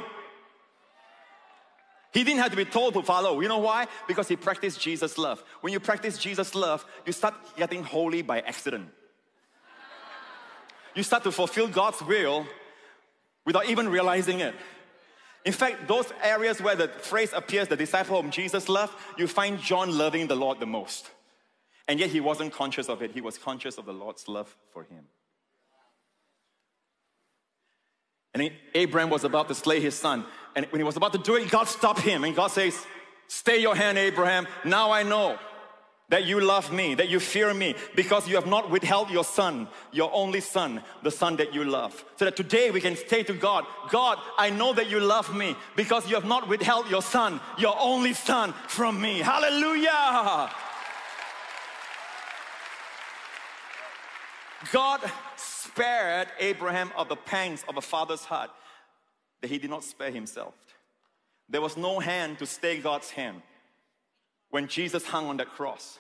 [2.14, 3.39] He didn't have to be told to follow.
[3.39, 3.88] You know why?
[4.07, 5.43] Because he practiced Jesus' love.
[5.62, 8.89] When you practice Jesus' love, you start getting holy by accident.
[10.93, 12.45] You start to fulfill God's will
[13.45, 14.53] without even realizing it.
[15.45, 19.59] In fact, those areas where the phrase appears, the disciple whom Jesus loved, you find
[19.59, 21.09] John loving the Lord the most.
[21.88, 24.84] And yet he wasn't conscious of it, he was conscious of the Lord's love for
[24.84, 25.05] him.
[28.34, 30.25] And Abraham was about to slay his son.
[30.55, 32.23] And when he was about to do it, God stopped him.
[32.23, 32.86] And God says,
[33.27, 34.47] Stay your hand, Abraham.
[34.65, 35.39] Now I know
[36.09, 39.69] that you love me, that you fear me, because you have not withheld your son,
[39.93, 42.03] your only son, the son that you love.
[42.17, 45.55] So that today we can say to God, God, I know that you love me
[45.77, 49.19] because you have not withheld your son, your only son, from me.
[49.19, 50.51] Hallelujah!
[54.73, 55.01] God
[55.72, 58.49] spared Abraham of the pangs of a father's heart
[59.41, 60.53] that he did not spare himself.
[61.49, 63.41] There was no hand to stay God's hand
[64.49, 65.99] when Jesus hung on that cross.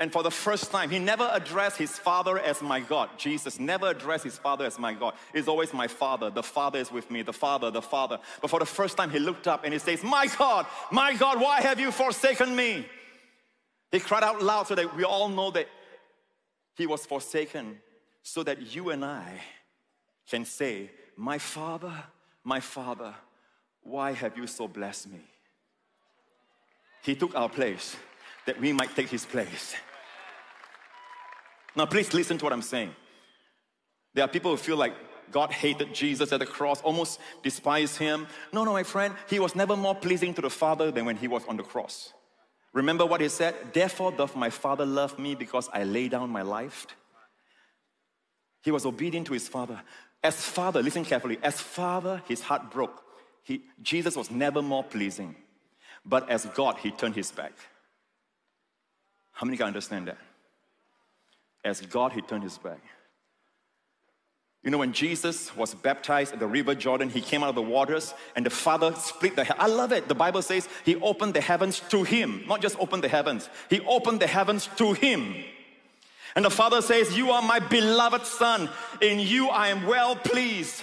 [0.00, 3.10] And for the first time, he never addressed his father as my God.
[3.16, 5.14] Jesus never addressed his father as my God.
[5.32, 6.30] He's always my father.
[6.30, 7.22] The father is with me.
[7.22, 8.18] The father, the father.
[8.42, 11.40] But for the first time, he looked up and he says, My God, my God,
[11.40, 12.86] why have you forsaken me?
[13.92, 15.68] He cried out loud so that we all know that
[16.76, 17.78] he was forsaken
[18.24, 19.40] so that you and I
[20.28, 21.92] can say, My father,
[22.42, 23.14] my father,
[23.82, 25.20] why have you so blessed me?
[27.02, 27.96] He took our place
[28.46, 29.74] that we might take his place.
[31.76, 32.94] Now, please listen to what I'm saying.
[34.14, 34.94] There are people who feel like
[35.30, 38.26] God hated Jesus at the cross, almost despised him.
[38.52, 41.28] No, no, my friend, he was never more pleasing to the Father than when he
[41.28, 42.12] was on the cross.
[42.72, 43.54] Remember what he said?
[43.72, 46.86] Therefore doth my Father love me because I lay down my life.
[48.64, 49.80] He was obedient to his Father.
[50.22, 53.04] As Father, listen carefully, as Father, his heart broke.
[53.42, 55.36] He, Jesus was never more pleasing.
[56.04, 57.52] But as God, he turned his back.
[59.32, 60.16] How many can understand that?
[61.62, 62.80] As God, he turned his back.
[64.62, 67.60] You know, when Jesus was baptized at the river Jordan, he came out of the
[67.60, 70.08] waters and the Father split the I love it.
[70.08, 73.80] The Bible says he opened the heavens to him, not just opened the heavens, he
[73.80, 75.34] opened the heavens to him.
[76.36, 78.68] And the Father says, You are my beloved Son,
[79.00, 80.82] in you I am well pleased.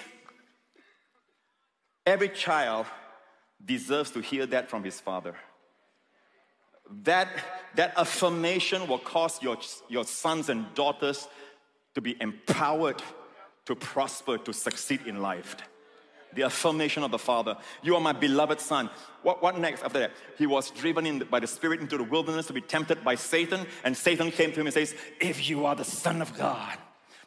[2.06, 2.86] Every child
[3.64, 5.36] deserves to hear that from his father.
[7.04, 7.30] That,
[7.76, 11.28] that affirmation will cause your, your sons and daughters
[11.95, 13.02] to be empowered
[13.66, 15.56] to prosper, to succeed in life.
[16.34, 17.58] The affirmation of the Father.
[17.84, 18.90] You are my beloved Son.
[19.24, 20.12] What, what next after that?
[20.38, 23.66] He was driven in, by the Spirit into the wilderness to be tempted by Satan,
[23.84, 26.78] and Satan came to him and says, If you are the Son of God,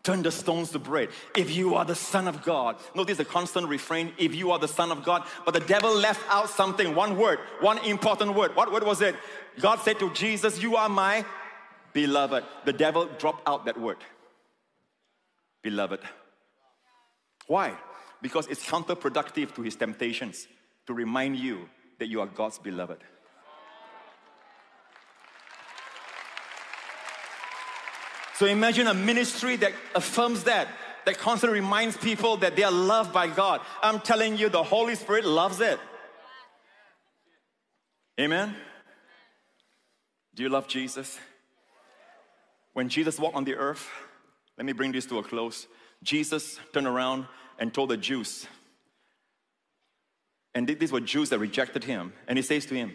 [0.02, 1.08] turn the stones to bread.
[1.36, 2.76] If you are the Son of God.
[2.94, 5.26] Notice the constant refrain, if you are the Son of God.
[5.44, 8.54] But the devil left out something, one word, one important word.
[8.56, 9.16] What word was it?
[9.60, 11.24] God said to Jesus, You are my
[11.92, 12.44] beloved.
[12.64, 13.98] The devil dropped out that word.
[15.62, 16.00] Beloved.
[17.46, 17.74] Why?
[18.24, 20.48] Because it's counterproductive to his temptations
[20.86, 21.68] to remind you
[21.98, 22.96] that you are God's beloved.
[28.36, 30.68] So imagine a ministry that affirms that,
[31.04, 33.60] that constantly reminds people that they are loved by God.
[33.82, 35.78] I'm telling you, the Holy Spirit loves it.
[38.18, 38.56] Amen?
[40.34, 41.18] Do you love Jesus?
[42.72, 43.86] When Jesus walked on the earth,
[44.56, 45.66] let me bring this to a close.
[46.02, 47.26] Jesus turned around
[47.58, 48.46] and told the Jews,
[50.54, 52.94] and these were Jews that rejected him, and he says to him,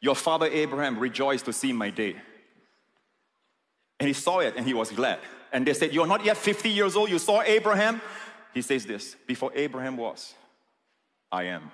[0.00, 2.16] Your father Abraham rejoiced to see my day.
[4.00, 5.18] And he saw it and he was glad.
[5.52, 8.00] And they said, You're not yet 50 years old, you saw Abraham?
[8.54, 10.34] He says this Before Abraham was,
[11.30, 11.70] I am.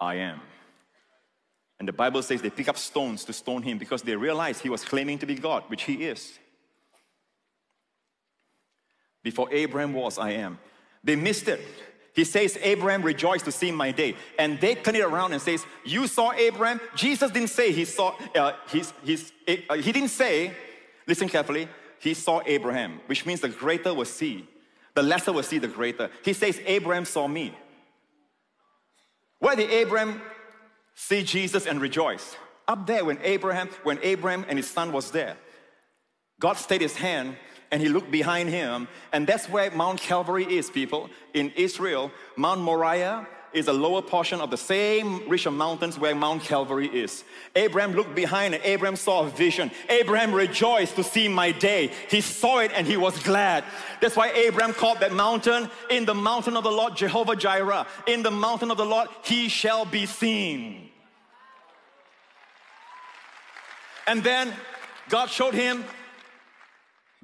[0.00, 0.40] I am.
[1.78, 4.70] And the Bible says they pick up stones to stone him because they realized he
[4.70, 6.38] was claiming to be God, which he is.
[9.24, 10.58] Before Abraham was, I am.
[11.02, 11.60] They missed it.
[12.14, 14.14] He says, Abraham rejoiced to see my day.
[14.38, 16.80] And they turn it around and says, you saw Abraham?
[16.94, 18.92] Jesus didn't say he saw, uh, he's,
[19.68, 20.52] uh, he didn't say,
[21.08, 21.68] listen carefully,
[21.98, 24.46] he saw Abraham, which means the greater will see.
[24.94, 26.08] The lesser will see the greater.
[26.24, 27.52] He says, Abraham saw me.
[29.40, 30.22] Where did Abraham
[30.94, 32.36] see Jesus and rejoice?
[32.68, 35.36] Up there when Abraham, when Abraham and his son was there.
[36.38, 37.36] God stayed his hand
[37.74, 38.86] and he looked behind him.
[39.12, 41.10] And that's where Mount Calvary is, people.
[41.34, 46.14] In Israel, Mount Moriah is a lower portion of the same ridge of mountains where
[46.14, 47.24] Mount Calvary is.
[47.56, 49.72] Abraham looked behind and Abraham saw a vision.
[49.88, 51.90] Abraham rejoiced to see my day.
[52.08, 53.64] He saw it and he was glad.
[54.00, 57.88] That's why Abraham called that mountain, in the mountain of the Lord, Jehovah Jireh.
[58.06, 60.90] In the mountain of the Lord, he shall be seen.
[64.06, 64.52] And then
[65.08, 65.84] God showed him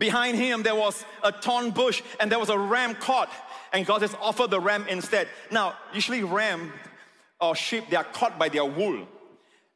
[0.00, 3.30] Behind him, there was a thorn bush and there was a ram caught.
[3.70, 5.28] And God has offered the ram instead.
[5.50, 6.72] Now, usually, ram
[7.38, 9.06] or sheep, they are caught by their wool.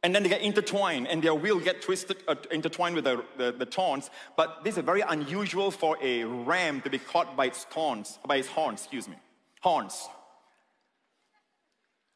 [0.02, 3.52] And then they get intertwined and their will get twisted, uh, intertwined with the, the,
[3.52, 4.08] the, thorns.
[4.34, 8.36] But this is very unusual for a ram to be caught by its thorns, by
[8.36, 9.16] its horns, excuse me,
[9.60, 10.08] horns.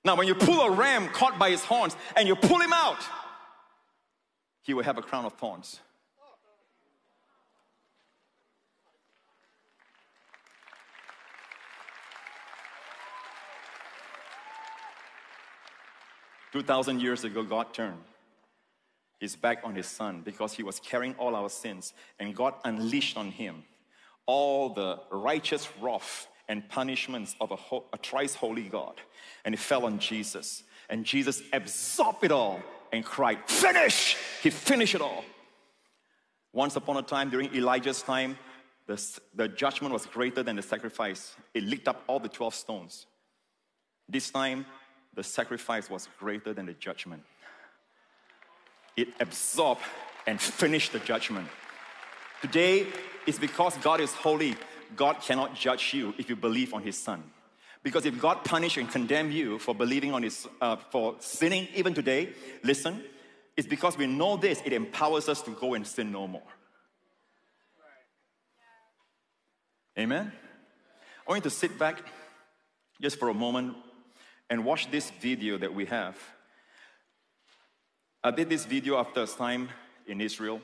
[0.02, 3.02] Now, when you pull a ram caught by his horns and you pull him out,
[4.62, 5.80] he will have a crown of thorns.
[16.58, 18.02] 2,000 years ago, God turned
[19.20, 23.16] his back on his son because he was carrying all our sins, and God unleashed
[23.16, 23.62] on him
[24.26, 29.00] all the righteous wrath and punishments of a, ho- a thrice holy God.
[29.44, 30.64] And it fell on Jesus.
[30.90, 32.60] And Jesus absorbed it all
[32.92, 34.16] and cried, Finish!
[34.42, 35.24] He finished it all.
[36.52, 38.36] Once upon a time, during Elijah's time,
[38.88, 39.00] the,
[39.32, 41.36] the judgment was greater than the sacrifice.
[41.54, 43.06] It licked up all the 12 stones.
[44.08, 44.66] This time,
[45.18, 47.24] the sacrifice was greater than the judgment.
[48.96, 49.80] It absorbed
[50.28, 51.48] and finished the judgment.
[52.40, 52.86] Today
[53.26, 54.54] is because God is holy,
[54.94, 57.24] God cannot judge you if you believe on His Son.
[57.82, 61.94] Because if God punish and condemn you for believing on His, uh, for sinning even
[61.94, 63.02] today, listen,
[63.56, 66.48] it's because we know this, it empowers us to go and sin no more.
[69.98, 70.30] Amen?
[71.26, 72.04] I want you to sit back
[73.00, 73.74] just for a moment
[74.50, 76.16] and watch this video that we have.
[78.24, 79.68] I did this video after a time
[80.06, 80.60] in Israel,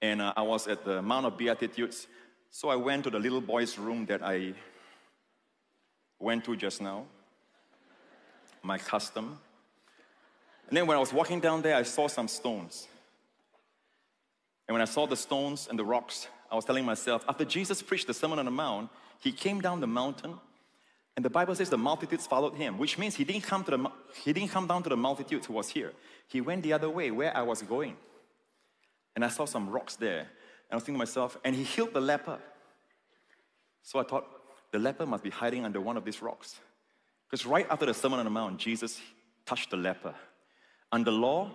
[0.00, 2.06] and uh, I was at the Mount of Beatitudes.
[2.50, 4.54] So I went to the little boy's room that I
[6.20, 7.04] went to just now,
[8.62, 9.38] my custom.
[10.68, 12.88] And then when I was walking down there, I saw some stones.
[14.66, 17.82] And when I saw the stones and the rocks, I was telling myself, after Jesus
[17.82, 18.88] preached the Sermon on the Mount,
[19.20, 20.38] he came down the mountain
[21.16, 23.90] and the Bible says the multitudes followed him, which means he didn't come, to the,
[24.24, 25.92] he didn't come down to the multitudes who was here.
[26.26, 27.96] He went the other way where I was going.
[29.14, 30.20] And I saw some rocks there.
[30.20, 32.38] And I was thinking to myself, and he healed the leper.
[33.82, 34.26] So I thought,
[34.72, 36.58] the leper must be hiding under one of these rocks.
[37.30, 39.00] Because right after the Sermon on the Mount, Jesus
[39.46, 40.14] touched the leper.
[40.90, 41.50] Under law,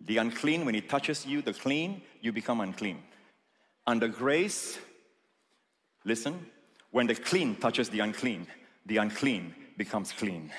[0.00, 3.02] the unclean, when he touches you, the clean, you become unclean.
[3.86, 4.78] Under grace,
[6.04, 6.46] listen,
[6.90, 8.48] when the clean touches the unclean,
[8.86, 10.50] the unclean becomes clean.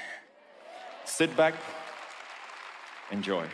[1.05, 1.53] Sit back,
[3.11, 3.47] enjoy.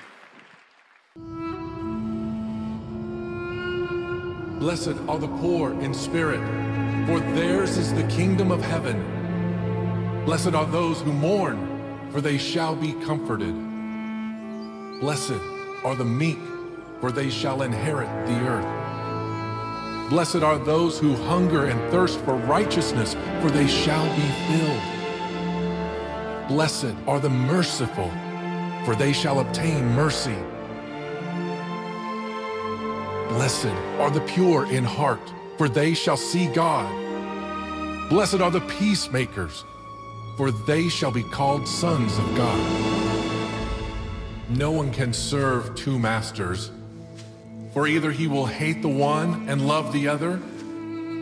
[4.59, 6.39] Blessed are the poor in spirit,
[7.07, 9.03] for theirs is the kingdom of heaven.
[10.25, 13.55] Blessed are those who mourn, for they shall be comforted.
[15.01, 15.41] Blessed
[15.83, 16.39] are the meek,
[17.01, 18.80] for they shall inherit the earth.
[20.11, 24.81] Blessed are those who hunger and thirst for righteousness, for they shall be filled.
[26.49, 28.11] Blessed are the merciful,
[28.83, 30.35] for they shall obtain mercy.
[33.29, 36.89] Blessed are the pure in heart, for they shall see God.
[38.09, 39.63] Blessed are the peacemakers,
[40.35, 42.59] for they shall be called sons of God.
[44.49, 46.69] No one can serve two masters.
[47.73, 50.39] For either he will hate the one and love the other,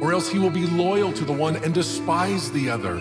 [0.01, 2.97] or else he will be loyal to the one and despise the other.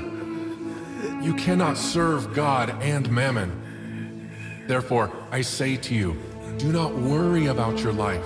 [1.22, 4.66] You cannot serve God and mammon.
[4.66, 6.16] Therefore, I say to you,
[6.58, 8.24] do not worry about your life,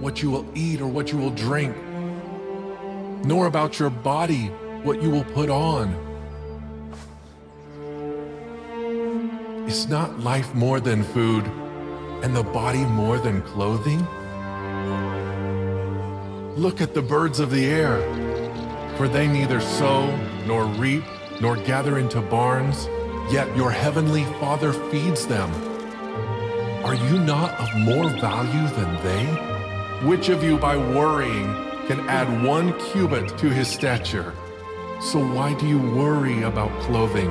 [0.00, 1.76] what you will eat or what you will drink,
[3.24, 4.46] nor about your body,
[4.82, 5.94] what you will put on.
[9.68, 11.44] Is not life more than food,
[12.24, 14.04] and the body more than clothing?
[16.58, 18.00] Look at the birds of the air,
[18.96, 20.12] for they neither sow
[20.44, 21.04] nor reap
[21.40, 22.88] nor gather into barns,
[23.32, 25.48] yet your heavenly Father feeds them.
[26.84, 29.24] Are you not of more value than they?
[30.08, 31.46] Which of you, by worrying,
[31.86, 34.34] can add one cubit to his stature?
[35.00, 37.30] So why do you worry about clothing?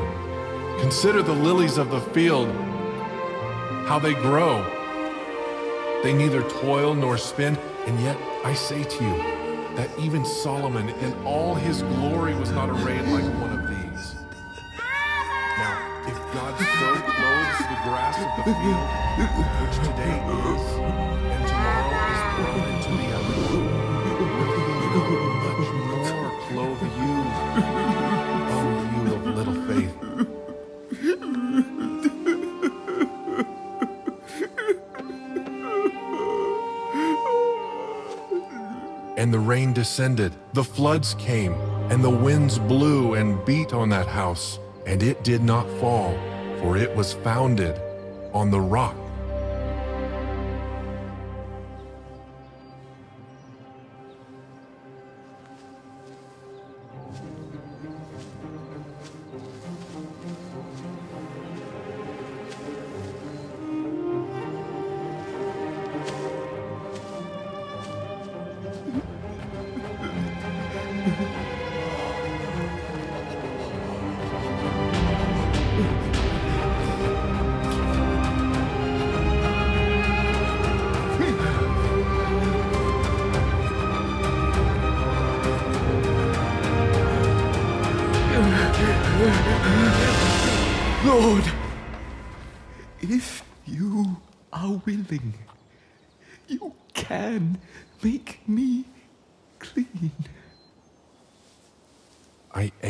[0.79, 2.47] Consider the lilies of the field,
[3.87, 4.63] how they grow.
[6.01, 7.57] They neither toil nor spin,
[7.87, 9.17] and yet I say to you
[9.77, 14.15] that even Solomon in all his glory was not arrayed like one of these.
[15.57, 18.87] Now, if God so clothes the grass of the field,
[19.63, 21.06] which today is,
[39.37, 41.53] the rain descended, the floods came,
[41.91, 44.57] and the winds blew and beat on that house,
[44.87, 46.17] and it did not fall,
[46.59, 47.79] for it was founded
[48.33, 48.95] on the rock.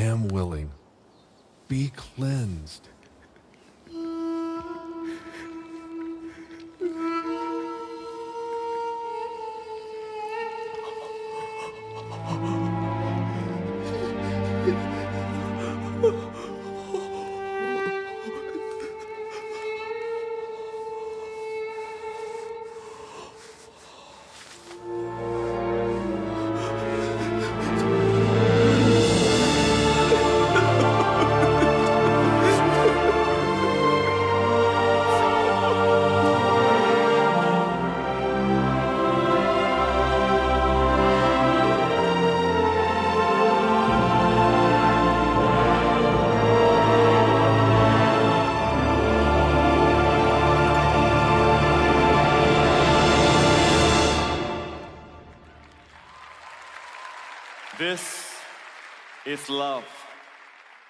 [0.07, 0.71] Am willing.
[1.67, 2.87] Be cleansed.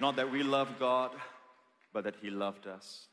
[0.07, 1.11] Not that we love God,
[1.91, 3.07] but that He loved us.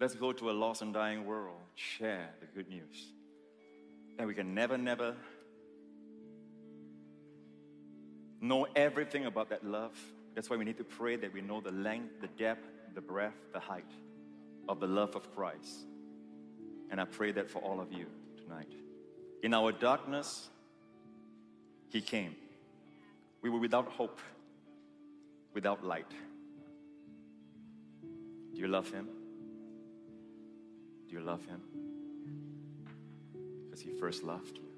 [0.00, 3.12] Let's go to a lost and dying world, share the good news.
[4.18, 5.14] And we can never, never
[8.40, 9.96] know everything about that love.
[10.34, 13.52] That's why we need to pray that we know the length, the depth, the breadth,
[13.52, 13.92] the height
[14.68, 15.86] of the love of Christ.
[16.90, 18.06] And I pray that for all of you
[18.36, 18.72] tonight.
[19.44, 20.48] In our darkness,
[21.90, 22.34] He came.
[23.42, 24.18] We were without hope,
[25.54, 26.10] without light.
[28.52, 29.08] Do you love Him?
[31.08, 31.60] Do you love Him?
[33.64, 34.71] Because He first loved you.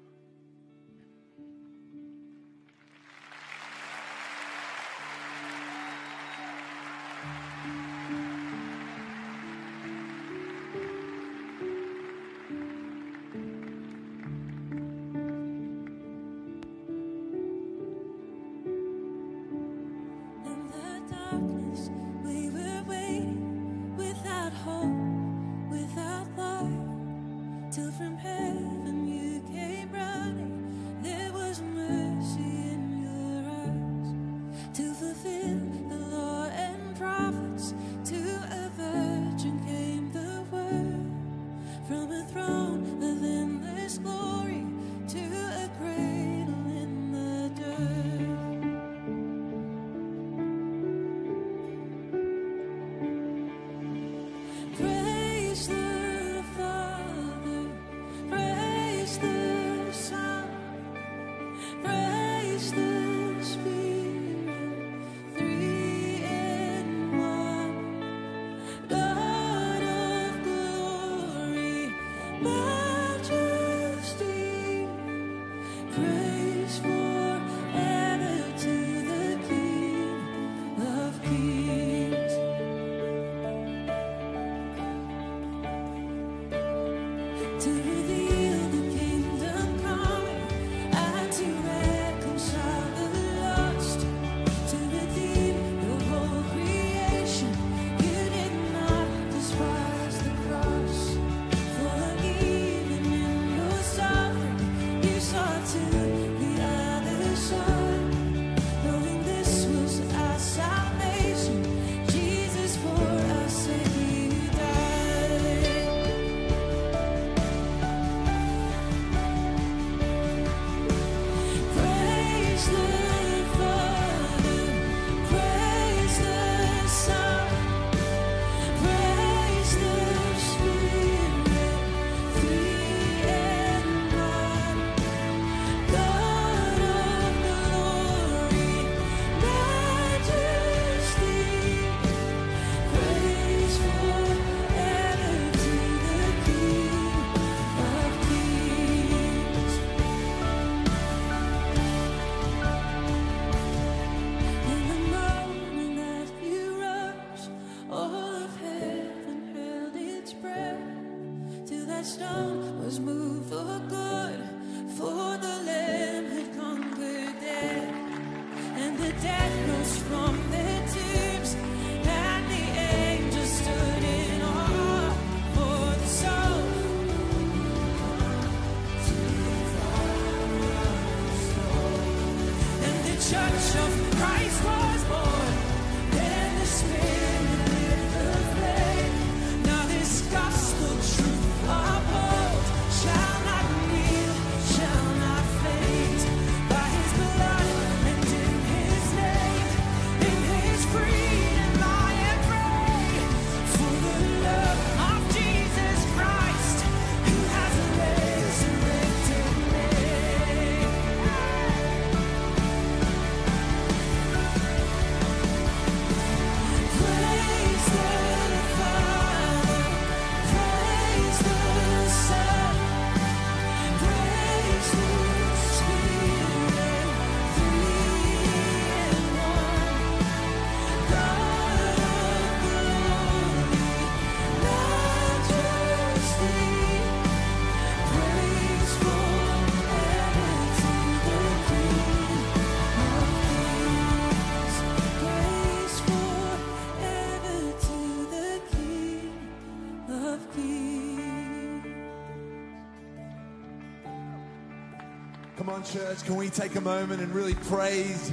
[255.85, 258.31] Church, can we take a moment and really praise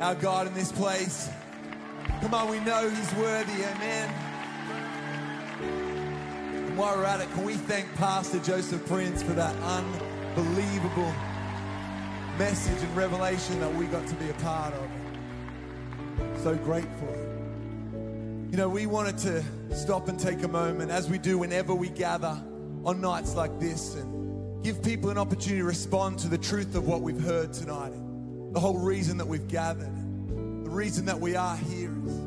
[0.00, 1.30] our God in this place?
[2.20, 4.08] Come on, we know He's worthy, amen.
[5.62, 11.12] And while we're at it, can we thank Pastor Joseph Prince for that unbelievable
[12.38, 14.90] message and revelation that we got to be a part of?
[16.42, 17.08] So grateful.
[18.50, 19.42] You know, we wanted to
[19.74, 22.38] stop and take a moment, as we do whenever we gather
[22.84, 24.21] on nights like this, and
[24.62, 27.92] give people an opportunity to respond to the truth of what we've heard tonight.
[28.52, 29.94] The whole reason that we've gathered,
[30.64, 32.18] the reason that we are here is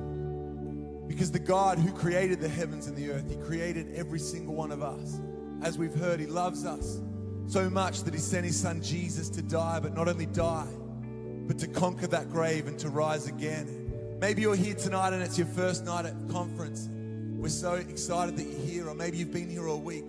[1.07, 4.71] because the God who created the heavens and the earth, He created every single one
[4.71, 5.19] of us.
[5.61, 6.99] As we've heard, He loves us
[7.47, 10.67] so much that He sent His Son Jesus to die, but not only die,
[11.47, 14.17] but to conquer that grave and to rise again.
[14.19, 16.89] Maybe you're here tonight and it's your first night at conference.
[16.91, 20.05] We're so excited that you're here, or maybe you've been here all week.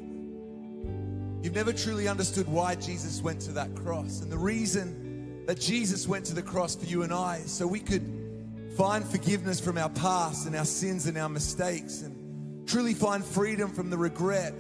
[1.43, 4.21] You've never truly understood why Jesus went to that cross.
[4.21, 7.81] And the reason that Jesus went to the cross for you and I so we
[7.81, 13.25] could find forgiveness from our past and our sins and our mistakes and truly find
[13.25, 14.55] freedom from the regret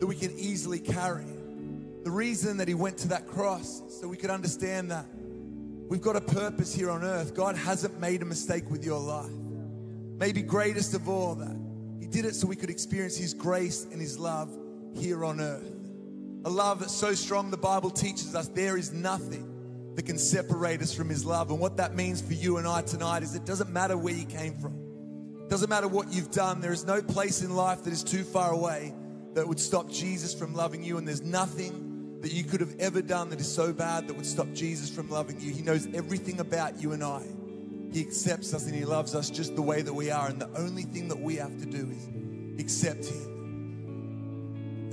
[0.00, 1.26] that we can easily carry.
[2.02, 5.06] The reason that he went to that cross so we could understand that
[5.88, 7.34] we've got a purpose here on earth.
[7.34, 9.30] God hasn't made a mistake with your life.
[10.18, 11.56] Maybe greatest of all that
[12.00, 14.50] he did it so we could experience his grace and his love
[14.96, 15.71] here on earth.
[16.44, 19.48] A love that's so strong, the Bible teaches us there is nothing
[19.94, 21.50] that can separate us from His love.
[21.50, 24.24] And what that means for you and I tonight is it doesn't matter where you
[24.24, 24.74] came from,
[25.40, 26.60] it doesn't matter what you've done.
[26.60, 28.92] There is no place in life that is too far away
[29.34, 30.98] that would stop Jesus from loving you.
[30.98, 34.26] And there's nothing that you could have ever done that is so bad that would
[34.26, 35.52] stop Jesus from loving you.
[35.52, 37.22] He knows everything about you and I.
[37.92, 40.28] He accepts us and He loves us just the way that we are.
[40.28, 43.31] And the only thing that we have to do is accept Him.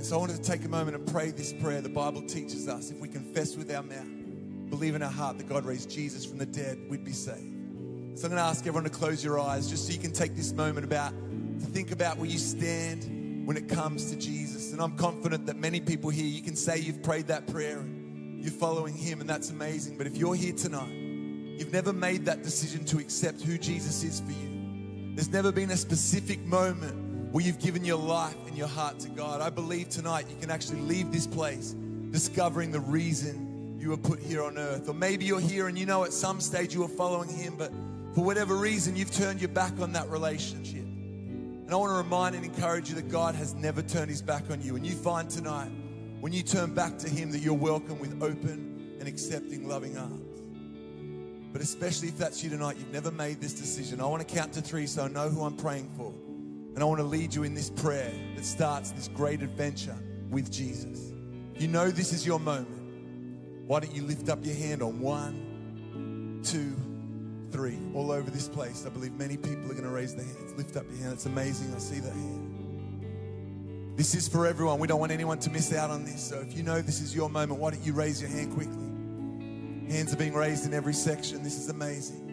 [0.00, 1.82] And so I wanted to take a moment and pray this prayer.
[1.82, 5.46] The Bible teaches us if we confess with our mouth, believe in our heart that
[5.46, 8.18] God raised Jesus from the dead, we'd be saved.
[8.18, 10.34] So I'm going to ask everyone to close your eyes just so you can take
[10.34, 14.72] this moment about to think about where you stand when it comes to Jesus.
[14.72, 18.42] And I'm confident that many people here, you can say you've prayed that prayer and
[18.42, 19.98] you're following Him, and that's amazing.
[19.98, 24.20] But if you're here tonight, you've never made that decision to accept who Jesus is
[24.20, 25.12] for you.
[25.14, 29.08] There's never been a specific moment where you've given your life and your heart to
[29.08, 29.40] God.
[29.40, 31.76] I believe tonight you can actually leave this place
[32.10, 34.88] discovering the reason you were put here on earth.
[34.88, 37.72] Or maybe you're here and you know at some stage you were following Him, but
[38.14, 40.82] for whatever reason you've turned your back on that relationship.
[40.82, 44.50] And I want to remind and encourage you that God has never turned His back
[44.50, 44.74] on you.
[44.74, 45.70] And you find tonight,
[46.18, 50.40] when you turn back to Him, that you're welcome with open and accepting, loving arms.
[51.52, 54.00] But especially if that's you tonight, you've never made this decision.
[54.00, 56.12] I want to count to three so I know who I'm praying for.
[56.74, 59.96] And I want to lead you in this prayer that starts this great adventure
[60.30, 61.12] with Jesus.
[61.56, 63.66] You know this is your moment.
[63.66, 66.74] Why don't you lift up your hand on one, two,
[67.50, 68.86] three, all over this place?
[68.86, 70.54] I believe many people are going to raise their hands.
[70.54, 71.12] Lift up your hand.
[71.14, 71.74] It's amazing.
[71.74, 72.46] I see that hand.
[73.96, 74.78] This is for everyone.
[74.78, 76.22] We don't want anyone to miss out on this.
[76.22, 79.92] So if you know this is your moment, why don't you raise your hand quickly?
[79.94, 81.42] Hands are being raised in every section.
[81.42, 82.29] This is amazing.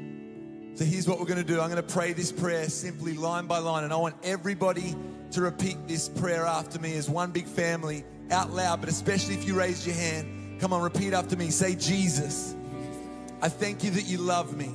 [0.77, 1.59] So here's what we're going to do.
[1.59, 4.95] I'm going to pray this prayer simply line by line, and I want everybody
[5.31, 9.43] to repeat this prayer after me as one big family out loud, but especially if
[9.47, 10.61] you raise your hand.
[10.61, 11.49] Come on, repeat after me.
[11.49, 12.55] Say, Jesus,
[13.41, 14.71] I thank you that you love me.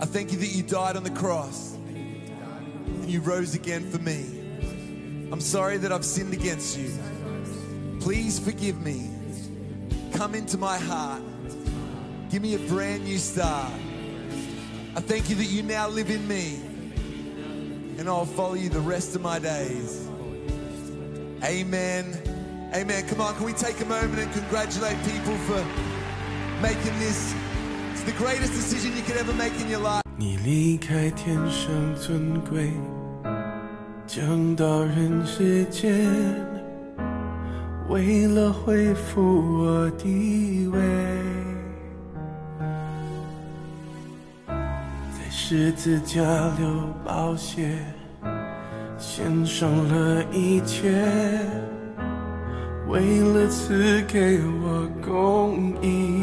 [0.00, 4.26] I thank you that you died on the cross and you rose again for me.
[5.30, 6.90] I'm sorry that I've sinned against you.
[8.00, 9.08] Please forgive me.
[10.14, 11.22] Come into my heart.
[12.28, 13.70] Give me a brand new start.
[14.95, 16.61] I thank you that you now live in me
[17.97, 20.07] and I'll follow you the rest of my days.
[21.43, 22.17] Amen.
[22.73, 23.07] Amen.
[23.07, 25.63] Come on, can we take a moment and congratulate people for
[26.61, 27.33] making this?
[27.91, 30.01] It's the greatest decision you could ever make in your life.
[30.17, 32.71] 你离开天上尊贵，
[34.05, 36.09] 降到人世间，
[37.87, 40.79] 为了恢复我地位，
[45.36, 46.22] 十字架
[46.56, 46.64] 流
[47.04, 47.76] 宝血，
[48.96, 50.92] 献上了一切，
[52.86, 56.22] 为了赐给我公义。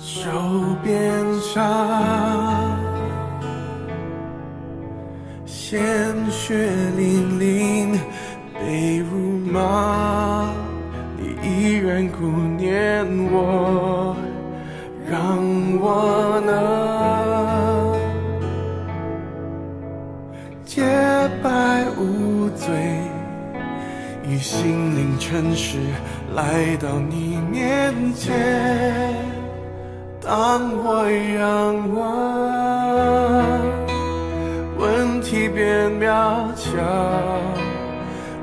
[0.00, 0.30] 手
[0.84, 2.78] 边上，
[5.46, 7.98] 鲜血淋淋，
[8.54, 10.52] 被辱骂，
[11.16, 12.26] 你依然顾
[12.58, 14.14] 念我，
[15.10, 15.38] 让
[15.80, 16.27] 我
[24.38, 25.78] 以心灵诚实
[26.32, 29.16] 来到你面前。
[30.22, 32.06] 当我仰望，
[34.78, 36.70] 问题变渺小；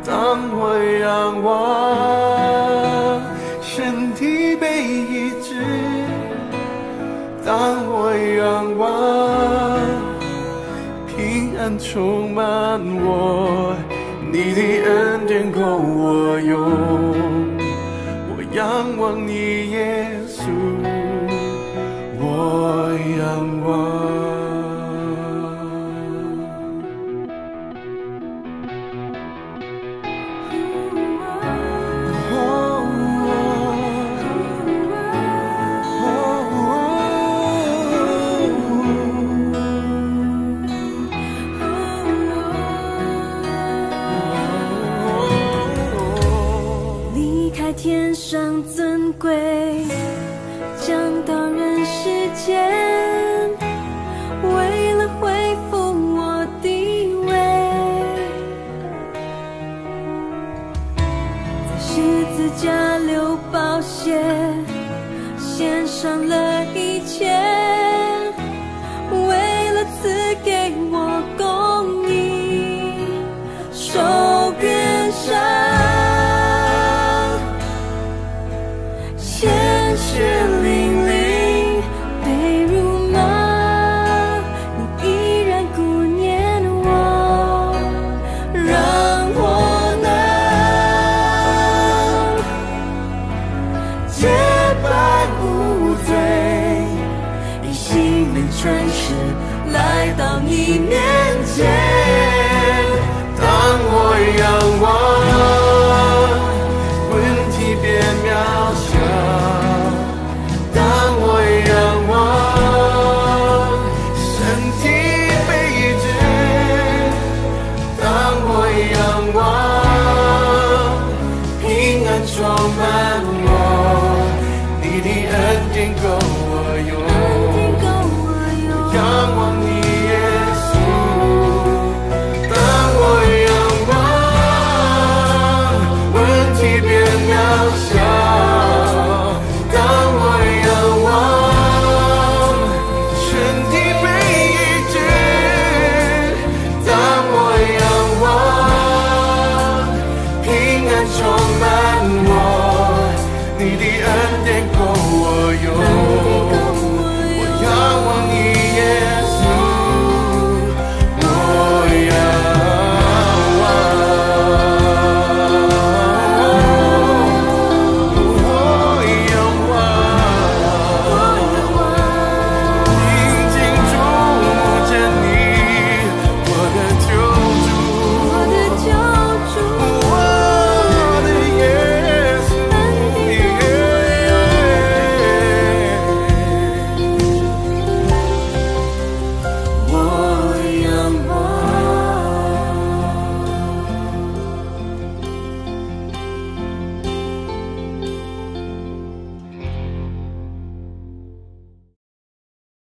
[0.06, 3.22] 当我仰望，
[3.62, 5.56] 身体被医治；
[7.46, 7.56] 当
[7.88, 9.80] 我仰望，
[11.08, 13.74] 平安充满我，
[14.38, 16.60] 你的恩典够我用。
[18.28, 19.75] 我仰望你，